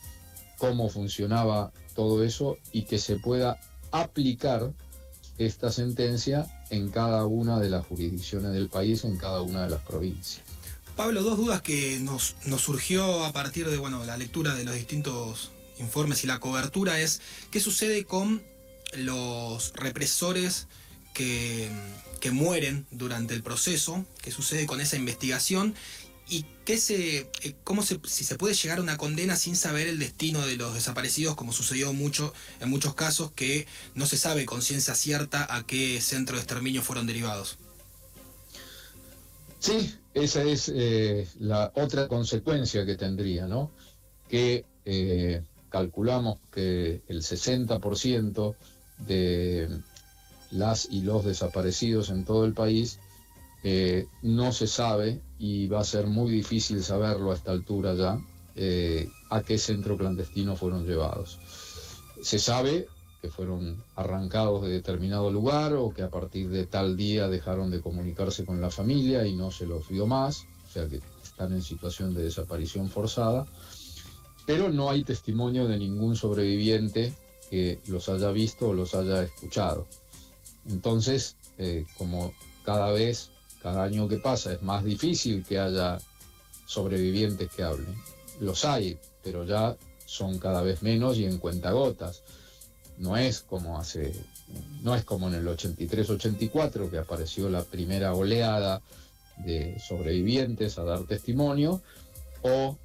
cómo 0.58 0.88
funcionaba 0.88 1.72
todo 1.94 2.22
eso 2.22 2.58
y 2.72 2.82
que 2.82 2.98
se 2.98 3.16
pueda 3.16 3.58
aplicar 3.90 4.72
esta 5.38 5.72
sentencia 5.72 6.46
en 6.70 6.90
cada 6.90 7.26
una 7.26 7.58
de 7.58 7.68
las 7.68 7.86
jurisdicciones 7.86 8.52
del 8.52 8.68
país, 8.68 9.04
en 9.04 9.16
cada 9.16 9.42
una 9.42 9.64
de 9.64 9.70
las 9.70 9.80
provincias. 9.80 10.42
Pablo, 10.96 11.22
dos 11.22 11.38
dudas 11.38 11.62
que 11.62 11.98
nos, 12.00 12.36
nos 12.46 12.60
surgió 12.60 13.24
a 13.24 13.32
partir 13.32 13.68
de 13.68 13.78
bueno, 13.78 14.04
la 14.04 14.16
lectura 14.16 14.54
de 14.54 14.64
los 14.64 14.74
distintos 14.74 15.50
informes 15.78 16.22
y 16.22 16.26
la 16.26 16.38
cobertura 16.38 17.00
es 17.00 17.20
qué 17.50 17.60
sucede 17.60 18.04
con 18.04 18.42
los 18.92 19.72
represores 19.74 20.68
que, 21.14 21.70
que 22.20 22.30
mueren 22.30 22.86
durante 22.90 23.34
el 23.34 23.42
proceso, 23.42 24.04
qué 24.22 24.30
sucede 24.30 24.66
con 24.66 24.80
esa 24.80 24.96
investigación 24.96 25.74
y 26.28 26.46
qué 26.64 26.78
se, 26.78 27.30
eh, 27.42 27.54
cómo 27.64 27.82
si 27.82 28.24
se 28.24 28.36
puede 28.36 28.54
llegar 28.54 28.78
a 28.78 28.82
una 28.82 28.96
condena 28.96 29.36
sin 29.36 29.56
saber 29.56 29.86
el 29.86 29.98
destino 29.98 30.46
de 30.46 30.56
los 30.56 30.74
desaparecidos, 30.74 31.34
como 31.34 31.52
sucedió 31.52 31.92
mucho 31.92 32.32
en 32.60 32.70
muchos 32.70 32.94
casos 32.94 33.32
que 33.32 33.66
no 33.94 34.06
se 34.06 34.16
sabe 34.16 34.46
con 34.46 34.62
ciencia 34.62 34.94
cierta 34.94 35.54
a 35.54 35.66
qué 35.66 36.00
centro 36.00 36.36
de 36.36 36.42
exterminio 36.42 36.82
fueron 36.82 37.06
derivados. 37.06 37.58
Sí, 39.58 39.94
esa 40.14 40.42
es 40.42 40.72
eh, 40.74 41.28
la 41.38 41.72
otra 41.74 42.08
consecuencia 42.08 42.86
que 42.86 42.96
tendría, 42.96 43.46
¿no? 43.46 43.70
Que 44.28 44.64
eh, 44.84 45.42
calculamos 45.68 46.38
que 46.50 47.02
el 47.08 47.22
60% 47.22 48.56
de 49.06 49.68
las 50.50 50.88
y 50.90 51.02
los 51.02 51.24
desaparecidos 51.24 52.10
en 52.10 52.24
todo 52.24 52.44
el 52.44 52.52
país 52.52 52.98
eh, 53.64 54.06
no 54.22 54.52
se 54.52 54.66
sabe 54.66 55.20
y 55.38 55.68
va 55.68 55.80
a 55.80 55.84
ser 55.84 56.06
muy 56.06 56.30
difícil 56.30 56.82
saberlo 56.82 57.30
a 57.30 57.34
esta 57.34 57.52
altura 57.52 57.94
ya 57.94 58.18
a 59.30 59.42
qué 59.42 59.56
centro 59.56 59.96
clandestino 59.96 60.56
fueron 60.56 60.86
llevados. 60.86 61.38
Se 62.22 62.38
sabe 62.38 62.86
que 63.22 63.30
fueron 63.30 63.82
arrancados 63.94 64.62
de 64.62 64.68
determinado 64.68 65.30
lugar 65.30 65.74
o 65.74 65.94
que 65.94 66.02
a 66.02 66.10
partir 66.10 66.48
de 66.50 66.66
tal 66.66 66.96
día 66.96 67.28
dejaron 67.28 67.70
de 67.70 67.80
comunicarse 67.80 68.44
con 68.44 68.60
la 68.60 68.68
familia 68.68 69.24
y 69.24 69.34
no 69.34 69.52
se 69.52 69.64
los 69.64 69.88
vio 69.88 70.08
más, 70.08 70.44
o 70.68 70.72
sea 70.72 70.88
que 70.88 71.00
están 71.22 71.52
en 71.52 71.62
situación 71.62 72.14
de 72.14 72.24
desaparición 72.24 72.90
forzada, 72.90 73.46
pero 74.44 74.68
no 74.70 74.90
hay 74.90 75.04
testimonio 75.04 75.68
de 75.68 75.78
ningún 75.78 76.16
sobreviviente 76.16 77.14
que 77.52 77.80
los 77.86 78.08
haya 78.08 78.30
visto 78.30 78.70
o 78.70 78.72
los 78.72 78.94
haya 78.94 79.22
escuchado. 79.24 79.86
Entonces, 80.70 81.36
eh, 81.58 81.84
como 81.98 82.32
cada 82.64 82.90
vez, 82.92 83.28
cada 83.60 83.84
año 83.84 84.08
que 84.08 84.16
pasa, 84.16 84.54
es 84.54 84.62
más 84.62 84.82
difícil 84.82 85.44
que 85.44 85.58
haya 85.58 85.98
sobrevivientes 86.64 87.50
que 87.50 87.62
hablen. 87.62 87.94
Los 88.40 88.64
hay, 88.64 88.98
pero 89.22 89.44
ya 89.44 89.76
son 90.06 90.38
cada 90.38 90.62
vez 90.62 90.82
menos 90.82 91.18
y 91.18 91.26
en 91.26 91.36
cuentagotas 91.36 92.22
no 92.96 93.18
es 93.18 93.40
como 93.40 93.78
hace, 93.78 94.14
no 94.80 94.94
es 94.94 95.04
como 95.04 95.28
en 95.28 95.34
el 95.34 95.46
83-84 95.46 96.90
que 96.90 96.96
apareció 96.96 97.50
la 97.50 97.64
primera 97.64 98.14
oleada 98.14 98.80
de 99.44 99.78
sobrevivientes 99.78 100.78
a 100.78 100.84
dar 100.84 101.04
testimonio, 101.04 101.82
o 102.40 102.78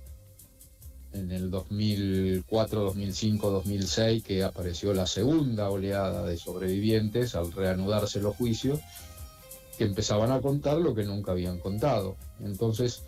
en 1.13 1.31
el 1.31 1.49
2004, 1.49 2.81
2005, 2.81 3.49
2006 3.49 4.23
que 4.23 4.43
apareció 4.43 4.93
la 4.93 5.07
segunda 5.07 5.69
oleada 5.69 6.25
de 6.25 6.37
sobrevivientes 6.37 7.35
al 7.35 7.51
reanudarse 7.51 8.21
los 8.21 8.35
juicios, 8.35 8.79
que 9.77 9.85
empezaban 9.85 10.31
a 10.31 10.41
contar 10.41 10.77
lo 10.77 10.95
que 10.95 11.03
nunca 11.03 11.31
habían 11.31 11.59
contado. 11.59 12.15
Entonces, 12.39 13.03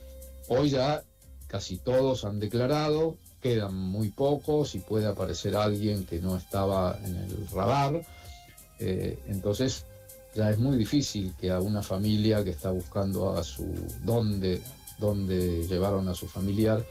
hoy 0.48 0.70
ya 0.70 1.04
casi 1.48 1.78
todos 1.78 2.26
han 2.26 2.40
declarado, 2.40 3.18
quedan 3.42 3.76
muy 3.76 4.10
pocos 4.10 4.76
y 4.76 4.80
puede 4.80 5.08
aparecer 5.08 5.56
alguien 5.56 6.06
que 6.06 6.20
no 6.20 6.38
estaba 6.38 6.98
en 7.04 7.16
el 7.16 7.48
radar. 7.50 8.06
Eh, 8.80 9.18
entonces 9.28 9.86
ya 10.36 10.52
es 10.52 10.60
muy 10.60 10.78
difícil 10.78 11.34
que 11.40 11.52
a 11.52 11.60
una 11.60 11.82
familia 11.82 12.44
que 12.44 12.52
está 12.52 12.72
buscando 12.72 13.36
a 13.36 13.44
su 13.44 13.66
dónde, 14.04 14.62
dónde 15.00 15.66
llevaron 15.68 16.08
a 16.08 16.14
su 16.14 16.28
familiar 16.28 16.86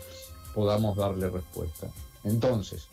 podamos 0.55 0.97
darle 0.97 1.31
respuesta. 1.31 1.89
Entonces, 2.25 2.89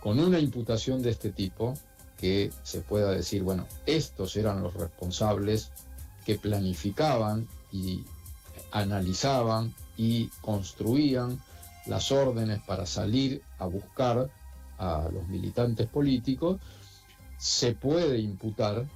con 0.00 0.18
una 0.18 0.38
imputación 0.38 1.02
de 1.02 1.10
este 1.10 1.30
tipo, 1.30 1.74
que 2.20 2.52
se 2.62 2.82
pueda 2.82 3.12
decir, 3.12 3.42
bueno, 3.42 3.66
estos 3.86 4.36
eran 4.36 4.62
los 4.62 4.74
responsables 4.74 5.72
que 6.26 6.38
planificaban 6.38 7.48
y 7.72 8.04
analizaban 8.72 9.74
y 9.96 10.28
construían 10.42 11.40
las 11.86 12.12
órdenes 12.12 12.60
para 12.62 12.84
salir 12.84 13.42
a 13.58 13.66
buscar 13.66 14.30
a 14.76 15.08
los 15.10 15.26
militantes 15.28 15.88
políticos, 15.88 16.60
se 17.38 17.74
puede 17.74 18.18
imputar 18.18 18.86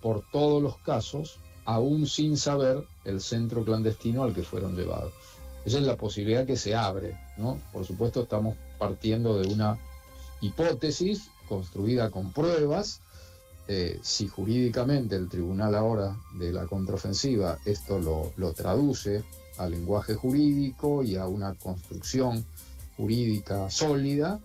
por 0.00 0.24
todos 0.30 0.62
los 0.62 0.78
casos, 0.78 1.38
aún 1.66 2.06
sin 2.06 2.38
saber 2.38 2.86
el 3.04 3.20
centro 3.20 3.64
clandestino 3.64 4.22
al 4.22 4.34
que 4.34 4.42
fueron 4.42 4.76
llevados. 4.76 5.12
Esa 5.66 5.78
es 5.78 5.84
la 5.84 5.96
posibilidad 5.96 6.46
que 6.46 6.56
se 6.56 6.76
abre, 6.76 7.18
¿no? 7.36 7.60
Por 7.72 7.84
supuesto 7.84 8.22
estamos 8.22 8.56
partiendo 8.78 9.36
de 9.40 9.48
una 9.52 9.76
hipótesis 10.40 11.28
construida 11.48 12.08
con 12.10 12.32
pruebas. 12.32 13.00
Eh, 13.66 13.98
si 14.00 14.28
jurídicamente 14.28 15.16
el 15.16 15.28
tribunal 15.28 15.74
ahora 15.74 16.16
de 16.38 16.52
la 16.52 16.66
contraofensiva 16.66 17.58
esto 17.64 17.98
lo, 17.98 18.32
lo 18.36 18.52
traduce 18.52 19.24
al 19.58 19.72
lenguaje 19.72 20.14
jurídico 20.14 21.02
y 21.02 21.16
a 21.16 21.26
una 21.26 21.54
construcción 21.54 22.46
jurídica 22.96 23.68
sólida, 23.68 24.38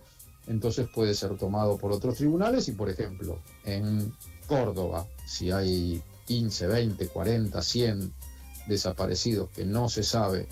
entonces 0.48 0.88
puede 0.92 1.14
ser 1.14 1.36
tomado 1.38 1.78
por 1.78 1.92
otros 1.92 2.16
tribunales 2.16 2.66
y, 2.66 2.72
por 2.72 2.90
ejemplo, 2.90 3.38
en 3.64 4.12
Córdoba, 4.48 5.06
si 5.24 5.52
hay 5.52 6.02
15, 6.26 6.66
20, 6.66 7.06
40, 7.06 7.62
100 7.62 8.12
desaparecidos 8.66 9.50
que 9.50 9.64
no 9.64 9.88
se 9.88 10.02
sabe 10.02 10.48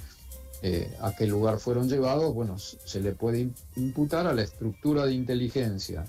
eh, 0.63 0.95
a 1.01 1.15
qué 1.17 1.27
lugar 1.27 1.59
fueron 1.59 1.89
llevados, 1.89 2.35
bueno, 2.35 2.59
se 2.59 3.01
le 3.01 3.13
puede 3.13 3.51
imputar 3.77 4.27
a 4.27 4.35
la 4.35 4.43
estructura 4.43 5.07
de 5.07 5.15
inteligencia 5.15 6.05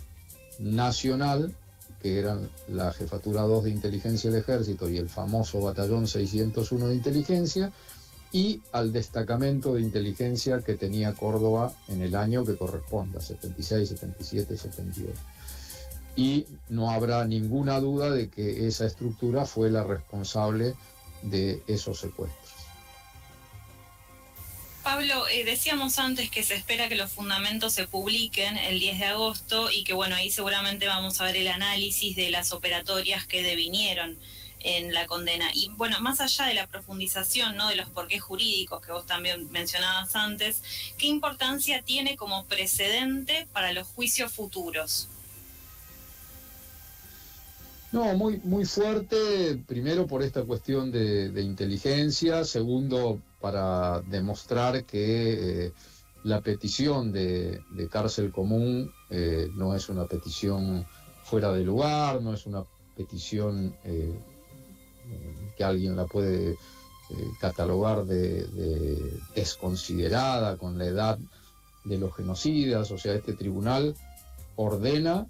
nacional, 0.60 1.54
que 2.02 2.20
eran 2.20 2.50
la 2.68 2.92
Jefatura 2.92 3.44
2 3.44 3.66
de 3.66 3.70
Inteligencia 3.70 4.30
del 4.30 4.42
Ejército 4.42 4.90
y 4.90 4.98
el 4.98 5.08
famoso 5.08 5.62
Batallón 5.62 6.08
601 6.08 6.88
de 6.88 6.96
Inteligencia, 6.96 7.72
y 8.34 8.62
al 8.72 8.94
destacamento 8.94 9.74
de 9.74 9.82
inteligencia 9.82 10.62
que 10.62 10.76
tenía 10.76 11.14
Córdoba 11.14 11.74
en 11.90 12.02
el 12.02 12.16
año 12.16 12.46
que 12.46 12.56
corresponda, 12.56 13.20
76, 13.20 13.90
77, 13.90 14.58
78. 14.58 15.12
Y 16.16 16.46
no 16.70 16.92
habrá 16.92 17.26
ninguna 17.26 17.80
duda 17.80 18.10
de 18.12 18.30
que 18.30 18.68
esa 18.68 18.86
estructura 18.86 19.46
fue 19.46 19.70
la 19.70 19.84
responsable 19.84 20.76
de 21.24 21.62
esos 21.68 22.00
secuestros. 22.00 22.41
Pablo, 25.02 25.28
eh, 25.30 25.44
decíamos 25.44 25.98
antes 25.98 26.30
que 26.30 26.44
se 26.44 26.54
espera 26.54 26.88
que 26.88 26.96
los 26.96 27.10
fundamentos 27.10 27.74
se 27.74 27.88
publiquen 27.88 28.56
el 28.56 28.80
10 28.80 29.00
de 29.00 29.06
agosto 29.06 29.72
y 29.72 29.84
que 29.84 29.96
bueno, 29.96 30.16
ahí 30.16 30.30
seguramente 30.30 30.86
vamos 30.86 31.20
a 31.20 31.24
ver 31.24 31.38
el 31.38 31.48
análisis 31.48 32.16
de 32.16 32.30
las 32.30 32.52
operatorias 32.52 33.26
que 33.26 33.42
devinieron 33.42 34.16
en 34.60 34.94
la 34.94 35.08
condena. 35.08 35.50
Y 35.56 35.70
bueno, 35.70 36.00
más 36.02 36.22
allá 36.22 36.46
de 36.46 36.54
la 36.54 36.68
profundización, 36.68 37.56
¿no? 37.56 37.68
De 37.68 37.78
los 37.78 37.90
porqués 37.90 38.22
jurídicos 38.22 38.86
que 38.86 38.92
vos 38.92 39.08
también 39.08 39.50
mencionabas 39.50 40.16
antes, 40.16 40.62
¿qué 41.00 41.08
importancia 41.08 41.82
tiene 41.82 42.16
como 42.16 42.46
precedente 42.46 43.48
para 43.54 43.74
los 43.74 43.88
juicios 43.88 44.32
futuros? 44.32 45.08
No, 47.92 48.14
muy, 48.14 48.40
muy 48.44 48.66
fuerte, 48.66 49.58
primero 49.68 50.06
por 50.06 50.22
esta 50.22 50.44
cuestión 50.44 50.92
de, 50.92 51.42
inteligencia, 51.42 52.46
segundo 52.46 53.20
para 53.42 54.02
demostrar 54.02 54.86
que 54.86 55.66
eh, 55.66 55.74
la 56.24 56.42
petición 56.42 57.12
de, 57.12 57.62
cárcel 57.90 58.32
común 58.32 58.92
eh, 59.10 59.50
no 59.56 59.76
es 59.76 59.90
una 59.90 60.06
petición 60.06 60.86
fuera 61.24 61.52
de 61.52 61.64
lugar, 61.64 62.22
no 62.22 62.34
es 62.34 62.46
una 62.46 62.64
petición 62.96 63.76
eh, 63.84 64.14
que 65.58 65.64
alguien 65.64 65.96
la 65.96 66.06
puede 66.06 66.56
catalogar 67.42 68.06
de, 68.06 69.20
desconsiderada 69.36 70.56
con 70.56 70.78
la 70.78 70.86
edad 70.86 71.20
de 71.84 71.98
los 71.98 72.16
genocidas, 72.16 72.90
o 72.92 72.98
sea, 72.98 73.16
este 73.16 73.34
tribunal 73.34 73.96
ordena, 74.56 75.28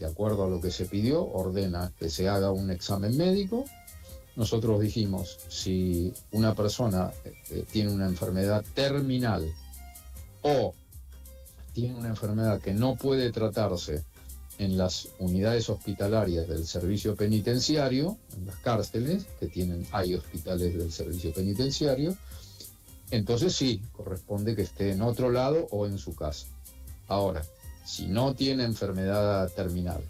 de 0.00 0.06
acuerdo 0.06 0.44
a 0.44 0.48
lo 0.48 0.60
que 0.60 0.72
se 0.72 0.86
pidió, 0.86 1.24
ordena 1.24 1.92
que 1.96 2.10
se 2.10 2.28
haga 2.28 2.50
un 2.50 2.72
examen 2.72 3.16
médico. 3.16 3.64
Nosotros 4.36 4.80
dijimos, 4.80 5.38
si 5.48 6.12
una 6.32 6.54
persona 6.54 7.12
eh, 7.24 7.64
tiene 7.70 7.92
una 7.92 8.06
enfermedad 8.06 8.64
terminal 8.74 9.52
o 10.42 10.74
tiene 11.72 11.94
una 11.94 12.08
enfermedad 12.08 12.60
que 12.60 12.74
no 12.74 12.96
puede 12.96 13.30
tratarse 13.30 14.04
en 14.58 14.76
las 14.76 15.08
unidades 15.18 15.68
hospitalarias 15.68 16.48
del 16.48 16.66
servicio 16.66 17.16
penitenciario, 17.16 18.16
en 18.36 18.46
las 18.46 18.56
cárceles, 18.56 19.26
que 19.40 19.48
tienen, 19.48 19.86
hay 19.92 20.14
hospitales 20.14 20.76
del 20.76 20.92
servicio 20.92 21.32
penitenciario, 21.32 22.16
entonces 23.10 23.54
sí, 23.54 23.82
corresponde 23.92 24.56
que 24.56 24.62
esté 24.62 24.92
en 24.92 25.02
otro 25.02 25.30
lado 25.30 25.68
o 25.70 25.86
en 25.86 25.98
su 25.98 26.14
casa. 26.14 26.46
Ahora, 27.08 27.42
si 27.84 28.06
no 28.06 28.34
tiene 28.34 28.64
enfermedad 28.64 29.50
terminal 29.52 30.02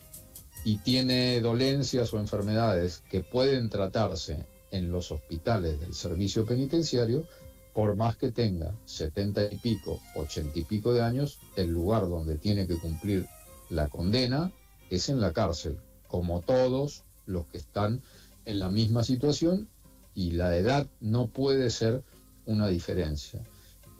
y 0.64 0.78
tiene 0.78 1.40
dolencias 1.40 2.12
o 2.14 2.18
enfermedades 2.18 3.02
que 3.10 3.22
pueden 3.22 3.68
tratarse 3.68 4.46
en 4.70 4.90
los 4.90 5.12
hospitales 5.12 5.78
del 5.78 5.94
servicio 5.94 6.46
penitenciario, 6.46 7.26
por 7.74 7.96
más 7.96 8.16
que 8.16 8.32
tenga 8.32 8.74
70 8.86 9.52
y 9.52 9.58
pico, 9.58 10.00
80 10.16 10.58
y 10.58 10.64
pico 10.64 10.94
de 10.94 11.02
años, 11.02 11.38
el 11.56 11.70
lugar 11.70 12.08
donde 12.08 12.38
tiene 12.38 12.66
que 12.66 12.78
cumplir 12.78 13.26
la 13.68 13.88
condena 13.88 14.52
es 14.90 15.08
en 15.08 15.20
la 15.20 15.32
cárcel, 15.32 15.78
como 16.08 16.40
todos 16.40 17.04
los 17.26 17.46
que 17.46 17.58
están 17.58 18.02
en 18.46 18.58
la 18.58 18.70
misma 18.70 19.04
situación 19.04 19.68
y 20.14 20.32
la 20.32 20.56
edad 20.56 20.86
no 21.00 21.26
puede 21.26 21.70
ser 21.70 22.02
una 22.46 22.68
diferencia. 22.68 23.42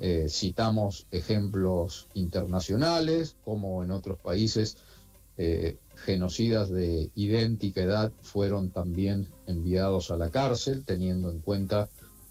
Eh, 0.01 0.27
citamos 0.29 1.07
ejemplos 1.11 2.09
internacionales, 2.15 3.37
como 3.45 3.85
en 3.85 3.91
otros 3.91 4.19
países 4.19 4.77
eh, 5.37 5.79
genocidas 5.97 6.71
de 6.71 7.11
idéntica 7.15 7.83
edad 7.83 8.13
fueron 8.23 8.71
también 8.71 9.29
enviados 9.47 10.11
a 10.11 10.17
la 10.17 10.31
cárcel, 10.31 10.85
teniendo 10.85 11.31
en 11.31 11.41
cuenta 11.41 11.89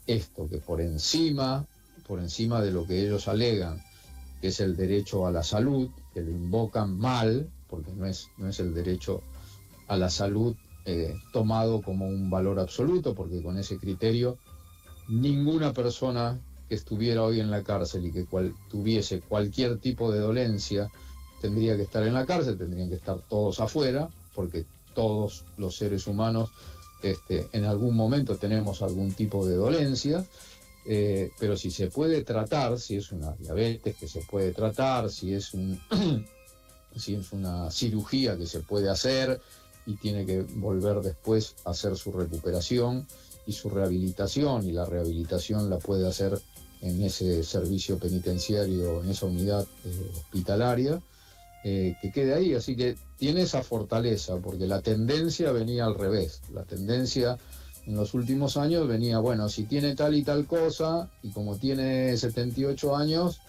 esto, 0.08 0.48
que 0.50 0.58
por 0.58 0.82
encima, 0.82 1.66
por 2.08 2.20
encima 2.20 2.62
de 2.62 2.72
lo 2.72 2.86
que 2.86 3.06
ellos 3.06 3.28
alegan, 3.28 3.82
que 4.42 4.50
es 4.50 4.60
el 4.60 4.76
derecho 4.76 5.26
a 5.26 5.32
la 5.32 5.44
salud, 5.44 5.90
que 6.14 6.22
lo 6.22 6.32
invocan 6.32 6.98
mal, 6.98 7.50
porque 7.70 7.92
no 7.94 8.06
es, 8.06 8.28
no 8.38 8.50
es 8.50 8.60
el 8.60 8.74
derecho 8.74 9.22
a 9.88 9.98
la 9.98 10.10
salud 10.10 10.56
eh, 10.86 11.16
tomado 11.32 11.82
como 11.82 12.08
un 12.08 12.30
valor 12.30 12.60
absoluto, 12.60 13.16
porque 13.16 13.42
con 13.42 13.58
ese 13.58 13.78
criterio 13.78 14.38
ninguna 15.08 15.74
persona 15.74 16.40
que 16.68 16.76
estuviera 16.76 17.24
hoy 17.24 17.40
en 17.40 17.52
la 17.52 17.64
cárcel 17.64 18.06
y 18.06 18.12
que 18.12 18.26
tuviese 18.70 19.22
cualquier 19.22 19.80
tipo 19.80 20.12
de 20.12 20.20
dolencia 20.20 20.90
tendría 21.44 21.76
que 21.76 21.82
estar 21.82 22.08
en 22.08 22.14
la 22.14 22.26
cárcel, 22.26 22.58
tendrían 22.58 22.88
que 22.88 22.96
estar 22.96 23.20
todos 23.28 23.60
afuera, 23.60 24.08
porque 24.34 24.66
todos 24.96 25.44
los 25.58 25.76
seres 25.76 26.08
humanos 26.08 26.52
este, 27.02 27.50
en 27.52 27.66
algún 27.66 27.98
momento 27.98 28.38
tenemos 28.38 28.82
algún 28.82 29.12
tipo 29.12 29.46
de 29.46 29.58
dolencia, 29.58 30.26
eh, 30.86 31.32
pero 31.38 31.58
si 31.58 31.70
se 31.70 31.88
puede 31.88 32.24
tratar, 32.24 32.80
si 32.80 32.96
es 32.96 33.12
una 33.12 33.34
diabetes 33.34 33.98
que 33.98 34.08
se 34.08 34.22
puede 34.22 34.54
tratar, 34.54 35.10
si 35.10 35.34
es, 35.34 35.52
si 36.96 37.16
es 37.16 37.34
una 37.34 37.70
cirugía 37.70 38.38
que 38.38 38.48
se 38.48 38.62
puede 38.62 38.90
hacer 38.90 39.42
y 39.86 39.96
tiene 39.98 40.26
que 40.26 40.44
volver 40.44 41.02
después 41.02 41.56
a 41.66 41.72
hacer 41.72 41.98
su 41.98 42.14
recuperación 42.14 43.06
y 43.46 43.52
su 43.52 43.70
rehabilitación, 43.70 44.66
y 44.66 44.72
la 44.72 44.86
rehabilitación 44.86 45.70
la 45.70 45.78
puede 45.78 46.08
hacer 46.08 46.40
en 46.80 47.04
ese 47.04 47.44
servicio 47.44 47.98
penitenciario, 47.98 49.04
en 49.04 49.10
esa 49.10 49.26
unidad 49.26 49.68
eh, 49.84 50.12
hospitalaria, 50.16 51.02
eh, 51.64 51.96
que 52.02 52.12
quede 52.12 52.34
ahí. 52.34 52.54
Así 52.54 52.76
que 52.76 52.96
tiene 53.18 53.44
esa 53.44 53.64
fortaleza, 53.64 54.38
porque 54.38 54.68
la 54.68 54.82
tendencia 54.82 55.52
venía 55.52 55.86
al 55.86 55.96
revés. 55.96 56.42
La 56.54 56.64
tendencia 56.64 57.38
en 57.86 57.96
los 57.96 58.14
últimos 58.14 58.58
años 58.58 58.88
venía, 58.88 59.20
bueno, 59.20 59.50
si 59.50 59.64
tiene 59.64 59.96
tal 59.96 60.16
y 60.16 60.24
tal 60.24 60.46
cosa, 60.46 61.10
y 61.22 61.32
como 61.32 61.58
tiene 61.58 62.16
78 62.16 62.96
años, 62.96 63.40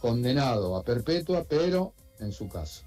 condenado 0.00 0.76
a 0.76 0.82
perpetua, 0.82 1.44
pero 1.48 1.92
en 2.18 2.32
su 2.32 2.48
casa. 2.48 2.82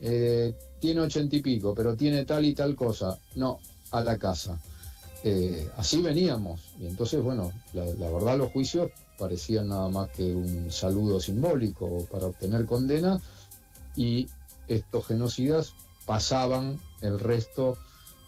Eh, 0.00 0.54
tiene 0.80 1.00
ochenta 1.00 1.36
y 1.36 1.42
pico, 1.42 1.74
pero 1.74 1.94
tiene 1.96 2.24
tal 2.24 2.44
y 2.44 2.54
tal 2.54 2.74
cosa, 2.74 3.18
no, 3.34 3.58
a 3.90 4.00
la 4.02 4.16
casa. 4.16 4.58
Eh, 5.24 5.68
así 5.76 6.00
veníamos. 6.00 6.60
Y 6.80 6.86
entonces, 6.86 7.22
bueno, 7.22 7.52
la, 7.72 7.84
la, 7.84 8.10
verdad 8.10 8.38
los 8.38 8.52
juicios 8.52 8.90
parecían 9.18 9.68
nada 9.68 9.88
más 9.88 10.08
que 10.10 10.22
un 10.34 10.70
saludo 10.70 11.20
simbólico 11.20 12.06
para 12.10 12.26
obtener 12.26 12.64
condena 12.66 13.20
y 13.98 14.28
estos 14.68 15.06
genocidas 15.06 15.74
pasaban 16.06 16.78
el 17.02 17.18
resto 17.18 17.76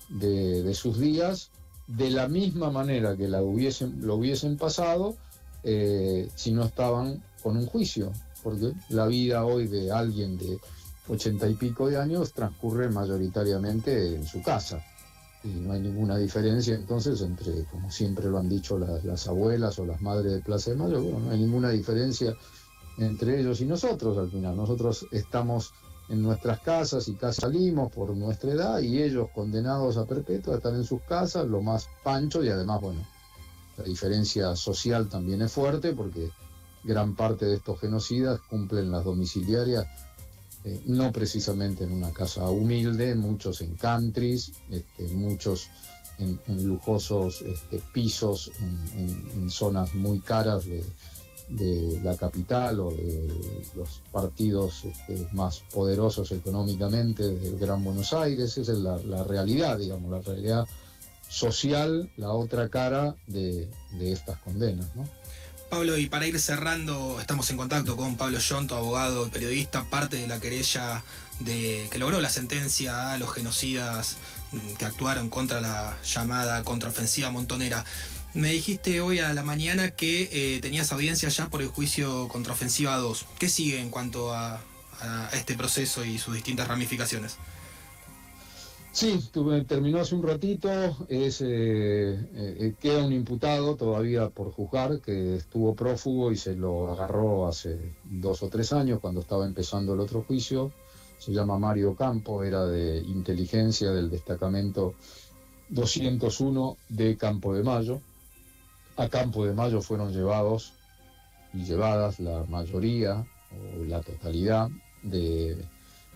de, 0.09 0.75
sus 0.75 0.99
días 0.99 1.51
de 1.87 2.11
la 2.11 2.27
misma 2.27 2.71
manera 2.71 3.17
que 3.17 3.29
la 3.29 3.41
hubiesen, 3.41 4.05
lo 4.05 4.17
hubiesen 4.17 4.57
pasado 4.57 5.15
eh, 5.63 6.29
si 6.35 6.51
no 6.51 6.65
estaban 6.65 7.23
con 7.43 7.57
un 7.57 7.67
juicio, 7.67 8.13
porque 8.43 8.73
la 8.89 9.07
vida 9.07 9.45
hoy 9.45 9.69
de 9.69 9.93
alguien 9.93 10.37
de 10.37 10.59
ochenta 11.09 11.49
y 11.49 11.55
pico 11.55 11.89
de 11.89 11.99
años 11.99 12.33
transcurre 12.33 12.89
mayoritariamente 12.89 14.17
en 14.17 14.27
su 14.27 14.43
casa. 14.43 14.85
Y 15.45 15.49
no 15.49 15.73
hay 15.73 15.81
ninguna 15.81 16.19
diferencia 16.19 16.75
entonces 16.75 17.23
entre, 17.23 17.65
como 17.65 17.91
siempre 17.91 18.27
lo 18.27 18.39
han 18.39 18.49
dicho 18.49 18.79
las, 18.79 19.29
abuelas 19.29 19.79
o 19.79 19.87
las 19.87 20.03
madres 20.03 20.33
de 20.33 20.41
Plaza 20.41 20.71
de 20.71 20.77
Mayo, 20.77 21.01
no 21.01 21.31
hay 21.31 21.39
ninguna 21.39 21.71
diferencia 21.71 22.37
entre 22.99 23.41
ellos 23.41 23.61
y 23.61 23.67
nosotros 23.67 24.19
al 24.19 24.31
final. 24.31 24.57
Nosotros 24.57 25.07
estamos 25.11 25.73
en 26.09 26.23
nuestras 26.23 26.61
casas 26.61 27.09
y 27.09 27.15
casi 27.15 27.41
salimos 27.41 27.93
por 27.93 28.15
nuestra 28.17 28.53
edad 28.53 28.81
y 28.81 29.03
ellos 29.03 29.29
condenados 29.35 29.97
a 29.97 30.07
perpetua 30.07 30.57
están 30.57 30.75
en 30.75 30.85
sus 30.85 31.03
casas, 31.03 31.47
lo 31.47 31.63
más 31.63 31.89
pancho 32.03 32.43
y 32.45 32.49
además, 32.49 32.81
bueno, 32.81 33.01
la 33.77 33.85
diferencia 33.85 34.57
social 34.57 35.09
también 35.09 35.43
es 35.43 35.53
fuerte 35.53 35.93
porque 35.93 36.31
gran 36.83 37.15
parte 37.15 37.47
de 37.47 37.57
estos 37.57 37.79
genocidas 37.79 38.41
cumplen 38.49 38.91
las 38.91 39.05
domiciliarias 39.05 39.87
eh, 40.65 40.83
no 40.87 41.11
precisamente 41.11 41.85
en 41.85 41.93
una 41.93 42.13
casa 42.13 42.45
humilde, 42.51 43.15
muchos 43.15 43.63
en 43.63 43.77
countries, 43.77 44.53
este, 44.69 45.09
muchos 45.15 45.69
en, 46.19 46.39
lujosos 46.67 47.41
este, 47.41 47.81
pisos, 47.95 48.53
en, 48.61 49.51
zonas 49.51 49.95
muy 49.95 50.21
caras 50.21 50.67
de, 50.67 50.85
de 51.51 52.01
la 52.05 52.17
capital 52.17 52.81
o 52.81 52.91
de 52.91 53.29
los 53.75 54.03
partidos 54.13 54.85
este, 54.85 55.27
más 55.33 55.63
poderosos 55.73 56.31
económicamente 56.33 57.27
del 57.27 57.59
Gran 57.59 57.83
Buenos 57.83 58.13
Aires. 58.13 58.57
Esa 58.57 58.73
es 58.73 58.79
la, 58.79 59.25
realidad, 59.25 59.79
digamos, 59.79 60.11
la 60.11 60.21
realidad 60.21 60.67
social, 61.29 62.11
la 62.17 62.31
otra 62.31 62.69
cara 62.69 63.17
de, 63.27 63.69
estas 64.01 64.39
condenas. 64.41 64.87
Pablo, 65.69 65.97
y 65.99 66.07
para 66.07 66.27
ir 66.27 66.39
cerrando, 66.41 67.21
estamos 67.21 67.49
en 67.51 67.57
contacto 67.57 67.97
con 67.97 68.17
Pablo 68.17 68.39
Yonto, 68.39 68.77
abogado 68.77 69.29
periodista, 69.31 69.85
parte 69.85 70.17
de 70.17 70.27
la 70.27 70.41
querella 70.41 71.03
de, 71.41 71.89
que 71.91 71.99
logró 71.99 72.21
la 72.21 72.31
sentencia 72.31 73.13
a 73.13 73.19
los 73.19 73.33
genocidas 73.33 74.17
que 74.79 74.85
actuaron 74.85 75.31
contra 75.31 75.61
la 75.61 75.97
llamada 76.03 76.63
contraofensiva 76.65 77.31
montonera. 77.31 77.85
Me 78.33 78.53
dijiste 78.53 79.01
hoy 79.01 79.19
a 79.19 79.35
la 79.35 79.43
mañana 79.43 79.91
que 79.91 80.29
eh, 80.31 80.61
tenías 80.61 80.93
audiencia 80.93 81.29
ya 81.29 81.49
por 81.49 81.63
el 81.63 81.69
juicio 81.69 82.29
contraofensiva 82.29 82.97
2. 82.97 83.27
¿Qué 83.41 83.49
sigue 83.49 83.81
en 83.81 83.91
cuanto 83.91 84.33
a, 84.33 84.61
este 85.33 85.57
proceso 85.57 86.05
y 86.05 86.19
sus 86.19 86.35
distintas 86.35 86.69
ramificaciones? 86.69 87.39
Sí, 88.93 89.19
terminó 89.67 89.99
hace 89.99 90.15
un 90.15 90.23
ratito, 90.23 90.69
es, 91.09 91.41
eh, 91.41 92.19
eh, 92.35 92.75
queda 92.79 93.07
un 93.07 93.13
imputado 93.15 93.77
todavía 93.77 94.29
por 94.29 94.53
juzgar 94.53 95.01
que 95.01 95.37
estuvo 95.37 95.75
prófugo 95.75 96.31
y 96.33 96.37
se 96.37 96.55
lo 96.55 96.93
agarró 96.93 97.49
hace 97.49 97.95
dos 98.05 98.43
o 98.43 98.51
tres 98.51 98.75
años 98.75 99.01
cuando 99.01 99.23
estaba 99.23 99.47
empezando 99.47 99.95
el 99.95 100.01
otro 100.01 100.23
juicio. 100.23 100.71
Se 101.19 101.33
llama 101.33 101.59
Mario 101.59 101.97
Campo, 101.97 102.45
era 102.45 102.67
de 102.67 102.99
inteligencia 102.99 103.91
del 103.93 104.11
destacamento 104.11 104.95
201 105.71 106.77
de 106.91 107.17
Campo 107.17 107.55
de 107.55 107.63
Mayo 107.63 108.03
a 109.01 109.09
Campo 109.09 109.47
de 109.47 109.55
Mayo 109.55 109.81
fueron 109.81 110.13
llevados 110.13 110.75
y 111.55 111.65
llevadas 111.65 112.21
la 112.21 112.45
mayoría 112.45 113.25
o 113.51 113.85
la 113.85 114.03
totalidad 114.03 114.69
de 115.03 115.57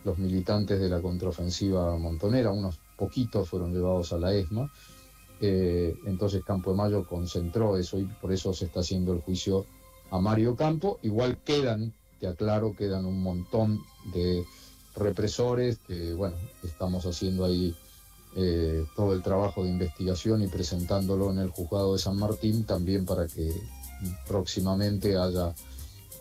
los 0.05 0.19
militantes 0.19 0.79
de 0.79 0.91
la 0.91 1.01
contraofensiva 1.01 1.97
montonera, 1.97 2.53
unos 2.53 2.79
poquitos 2.99 3.49
fueron 3.49 3.73
llevados 3.73 4.13
a 4.13 4.19
la 4.19 4.35
ESMA. 4.35 4.71
Eh, 5.41 5.95
entonces 6.05 6.45
Campo 6.45 6.73
de 6.73 6.77
Mayo 6.77 7.07
concentró 7.07 7.79
eso 7.79 7.99
y 7.99 8.05
por 8.05 8.31
eso 8.33 8.53
se 8.53 8.67
está 8.67 8.81
haciendo 8.81 9.15
el 9.15 9.23
juicio 9.23 9.65
a 10.11 10.21
Mario 10.21 10.55
Campo. 10.55 10.99
Igual 11.03 11.39
quedan, 11.39 11.95
te 12.21 12.27
aclaro, 12.27 12.77
quedan 12.77 13.07
un 13.07 13.23
montón 13.23 13.81
de 14.13 14.45
represores 14.95 15.79
que, 15.79 16.13
bueno, 16.13 16.37
estamos 16.63 17.07
haciendo 17.07 17.47
ahí 17.47 17.75
eh, 18.37 18.85
todo 18.97 19.13
el 19.13 19.23
trabajo 19.23 19.63
de 19.63 19.71
investigación 19.71 20.43
y 20.43 20.49
presentándolo 20.49 21.31
en 21.31 21.39
el 21.39 21.51
juzgado 21.51 21.93
de 21.93 21.99
San 21.99 22.17
Martín 22.17 22.65
también 22.65 23.05
para 23.05 23.27
que 23.27 23.53
próximamente 24.27 25.17
haya, 25.17 25.55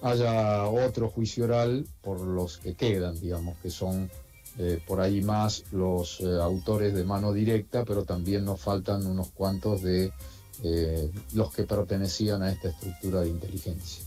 haya 0.02 0.65
otro 0.67 1.10
juicio 1.10 1.45
oral 1.45 1.88
por 2.02 2.21
los 2.21 2.58
que 2.58 2.76
quedan, 2.76 3.19
digamos, 3.19 3.58
que 3.58 3.69
son 3.69 4.12
eh, 4.60 4.80
por 4.86 5.02
ahí 5.02 5.21
más 5.21 5.63
los 5.71 6.21
eh, 6.21 6.26
autores 6.39 6.93
de 6.93 7.04
mano 7.04 7.34
directa, 7.34 7.84
pero 7.84 8.04
también 8.04 8.45
nos 8.45 8.62
faltan 8.62 9.06
unos 9.06 9.30
cuantos 9.32 9.82
de 9.82 10.12
los 11.34 11.54
que 11.54 11.63
pertenecían 11.63 12.41
a 12.41 12.52
esta 12.52 12.69
estructura 12.69 13.21
de 13.21 13.30
inteligencia. 13.30 14.06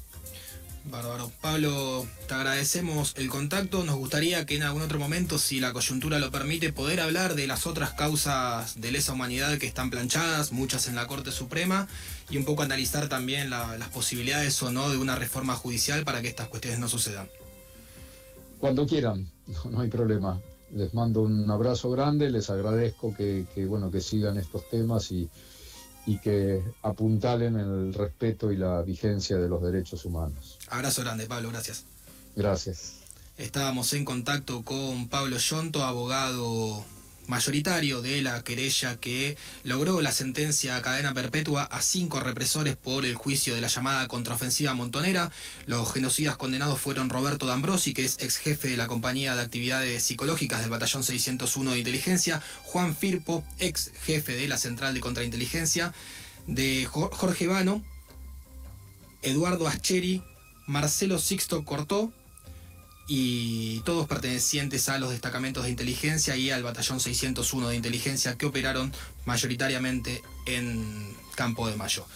Bárbaro. 0.90 1.30
Pablo, 1.40 2.06
te 2.28 2.34
agradecemos 2.34 3.14
el 3.16 3.28
contacto. 3.28 3.84
Nos 3.84 3.96
gustaría 3.96 4.46
que 4.46 4.56
en 4.56 4.62
algún 4.62 4.82
otro 4.82 4.98
momento, 4.98 5.38
si 5.38 5.60
la 5.60 5.72
coyuntura 5.72 6.18
lo 6.18 6.30
permite, 6.30 6.72
poder 6.72 7.00
hablar 7.00 7.34
de 7.34 7.46
las 7.46 7.66
otras 7.66 7.92
causas 7.92 8.80
de 8.80 8.92
lesa 8.92 9.12
humanidad 9.12 9.58
que 9.58 9.66
están 9.66 9.90
planchadas, 9.90 10.52
muchas 10.52 10.88
en 10.88 10.94
la 10.94 11.06
Corte 11.06 11.32
Suprema, 11.32 11.88
y 12.30 12.36
un 12.36 12.44
poco 12.44 12.62
analizar 12.62 13.08
también 13.08 13.50
las 13.50 13.88
posibilidades 13.88 14.62
o 14.62 14.70
no 14.70 14.90
de 14.90 14.98
una 14.98 15.16
reforma 15.16 15.54
judicial 15.54 16.04
para 16.04 16.22
que 16.22 16.28
estas 16.28 16.48
cuestiones 16.48 16.78
no 16.78 16.88
sucedan. 16.88 17.28
Cuando 18.58 18.86
quieran, 18.86 19.30
no, 19.70 19.80
hay 19.80 19.88
problema. 19.88 20.40
Les 20.72 20.94
mando 20.94 21.22
un 21.22 21.48
abrazo 21.50 21.90
grande, 21.90 22.30
les 22.30 22.50
agradezco 22.50 23.14
que, 23.14 23.44
bueno, 23.68 23.90
que 23.90 24.00
sigan 24.00 24.36
estos 24.38 24.68
temas 24.68 25.10
y 25.12 25.28
y 26.06 26.18
que 26.18 26.62
apuntalen 26.82 27.56
el 27.56 27.92
respeto 27.92 28.52
y 28.52 28.56
la 28.56 28.80
vigencia 28.82 29.36
de 29.36 29.48
los 29.48 29.60
derechos 29.62 30.04
humanos. 30.04 30.58
Abrazo 30.68 31.02
grande, 31.02 31.26
Pablo, 31.26 31.50
gracias. 31.50 31.84
Gracias. 32.36 33.00
Estábamos 33.36 33.92
en 33.92 34.04
contacto 34.04 34.62
con 34.62 35.08
Pablo 35.08 35.36
Yonto, 35.36 35.84
abogado 35.84 36.84
mayoritario 37.26 38.02
de 38.02 38.22
la 38.22 38.42
querella 38.42 38.96
que 38.96 39.36
logró 39.64 40.00
la 40.00 40.12
sentencia 40.12 40.76
a 40.76 40.82
cadena 40.82 41.14
perpetua 41.14 41.64
a 41.64 41.82
cinco 41.82 42.20
represores 42.20 42.76
por 42.76 43.04
el 43.04 43.14
juicio 43.14 43.54
de 43.54 43.60
la 43.60 43.68
llamada 43.68 44.06
contraofensiva 44.08 44.74
montonera. 44.74 45.30
Los 45.66 45.92
genocidas 45.92 46.36
condenados 46.36 46.80
fueron 46.80 47.10
Roberto 47.10 47.46
D'Ambrosi, 47.46 47.94
que 47.94 48.04
es 48.04 48.16
ex 48.20 48.36
jefe 48.36 48.68
de 48.68 48.76
la 48.76 48.86
compañía 48.86 49.34
de 49.34 49.42
actividades 49.42 50.02
psicológicas 50.02 50.60
del 50.60 50.70
batallón 50.70 51.02
601 51.02 51.72
de 51.72 51.78
inteligencia, 51.78 52.42
Juan 52.62 52.96
Firpo, 52.96 53.44
ex 53.58 53.92
jefe 54.04 54.34
de 54.34 54.48
la 54.48 54.58
central 54.58 54.94
de 54.94 55.00
contrainteligencia, 55.00 55.92
de 56.46 56.86
Jorge 56.86 57.46
Vano, 57.46 57.84
Eduardo 59.22 59.66
Ascheri, 59.66 60.22
Marcelo 60.66 61.18
Sixto 61.18 61.64
Cortó, 61.64 62.12
y 63.08 63.80
todos 63.80 64.06
pertenecientes 64.08 64.88
a 64.88 64.98
los 64.98 65.10
destacamentos 65.10 65.64
de 65.64 65.70
inteligencia 65.70 66.36
y 66.36 66.50
al 66.50 66.62
batallón 66.62 67.00
601 67.00 67.68
de 67.68 67.76
inteligencia 67.76 68.36
que 68.36 68.46
operaron 68.46 68.92
mayoritariamente 69.24 70.22
en 70.46 71.14
Campo 71.34 71.68
de 71.68 71.76
Mayo. 71.76 72.06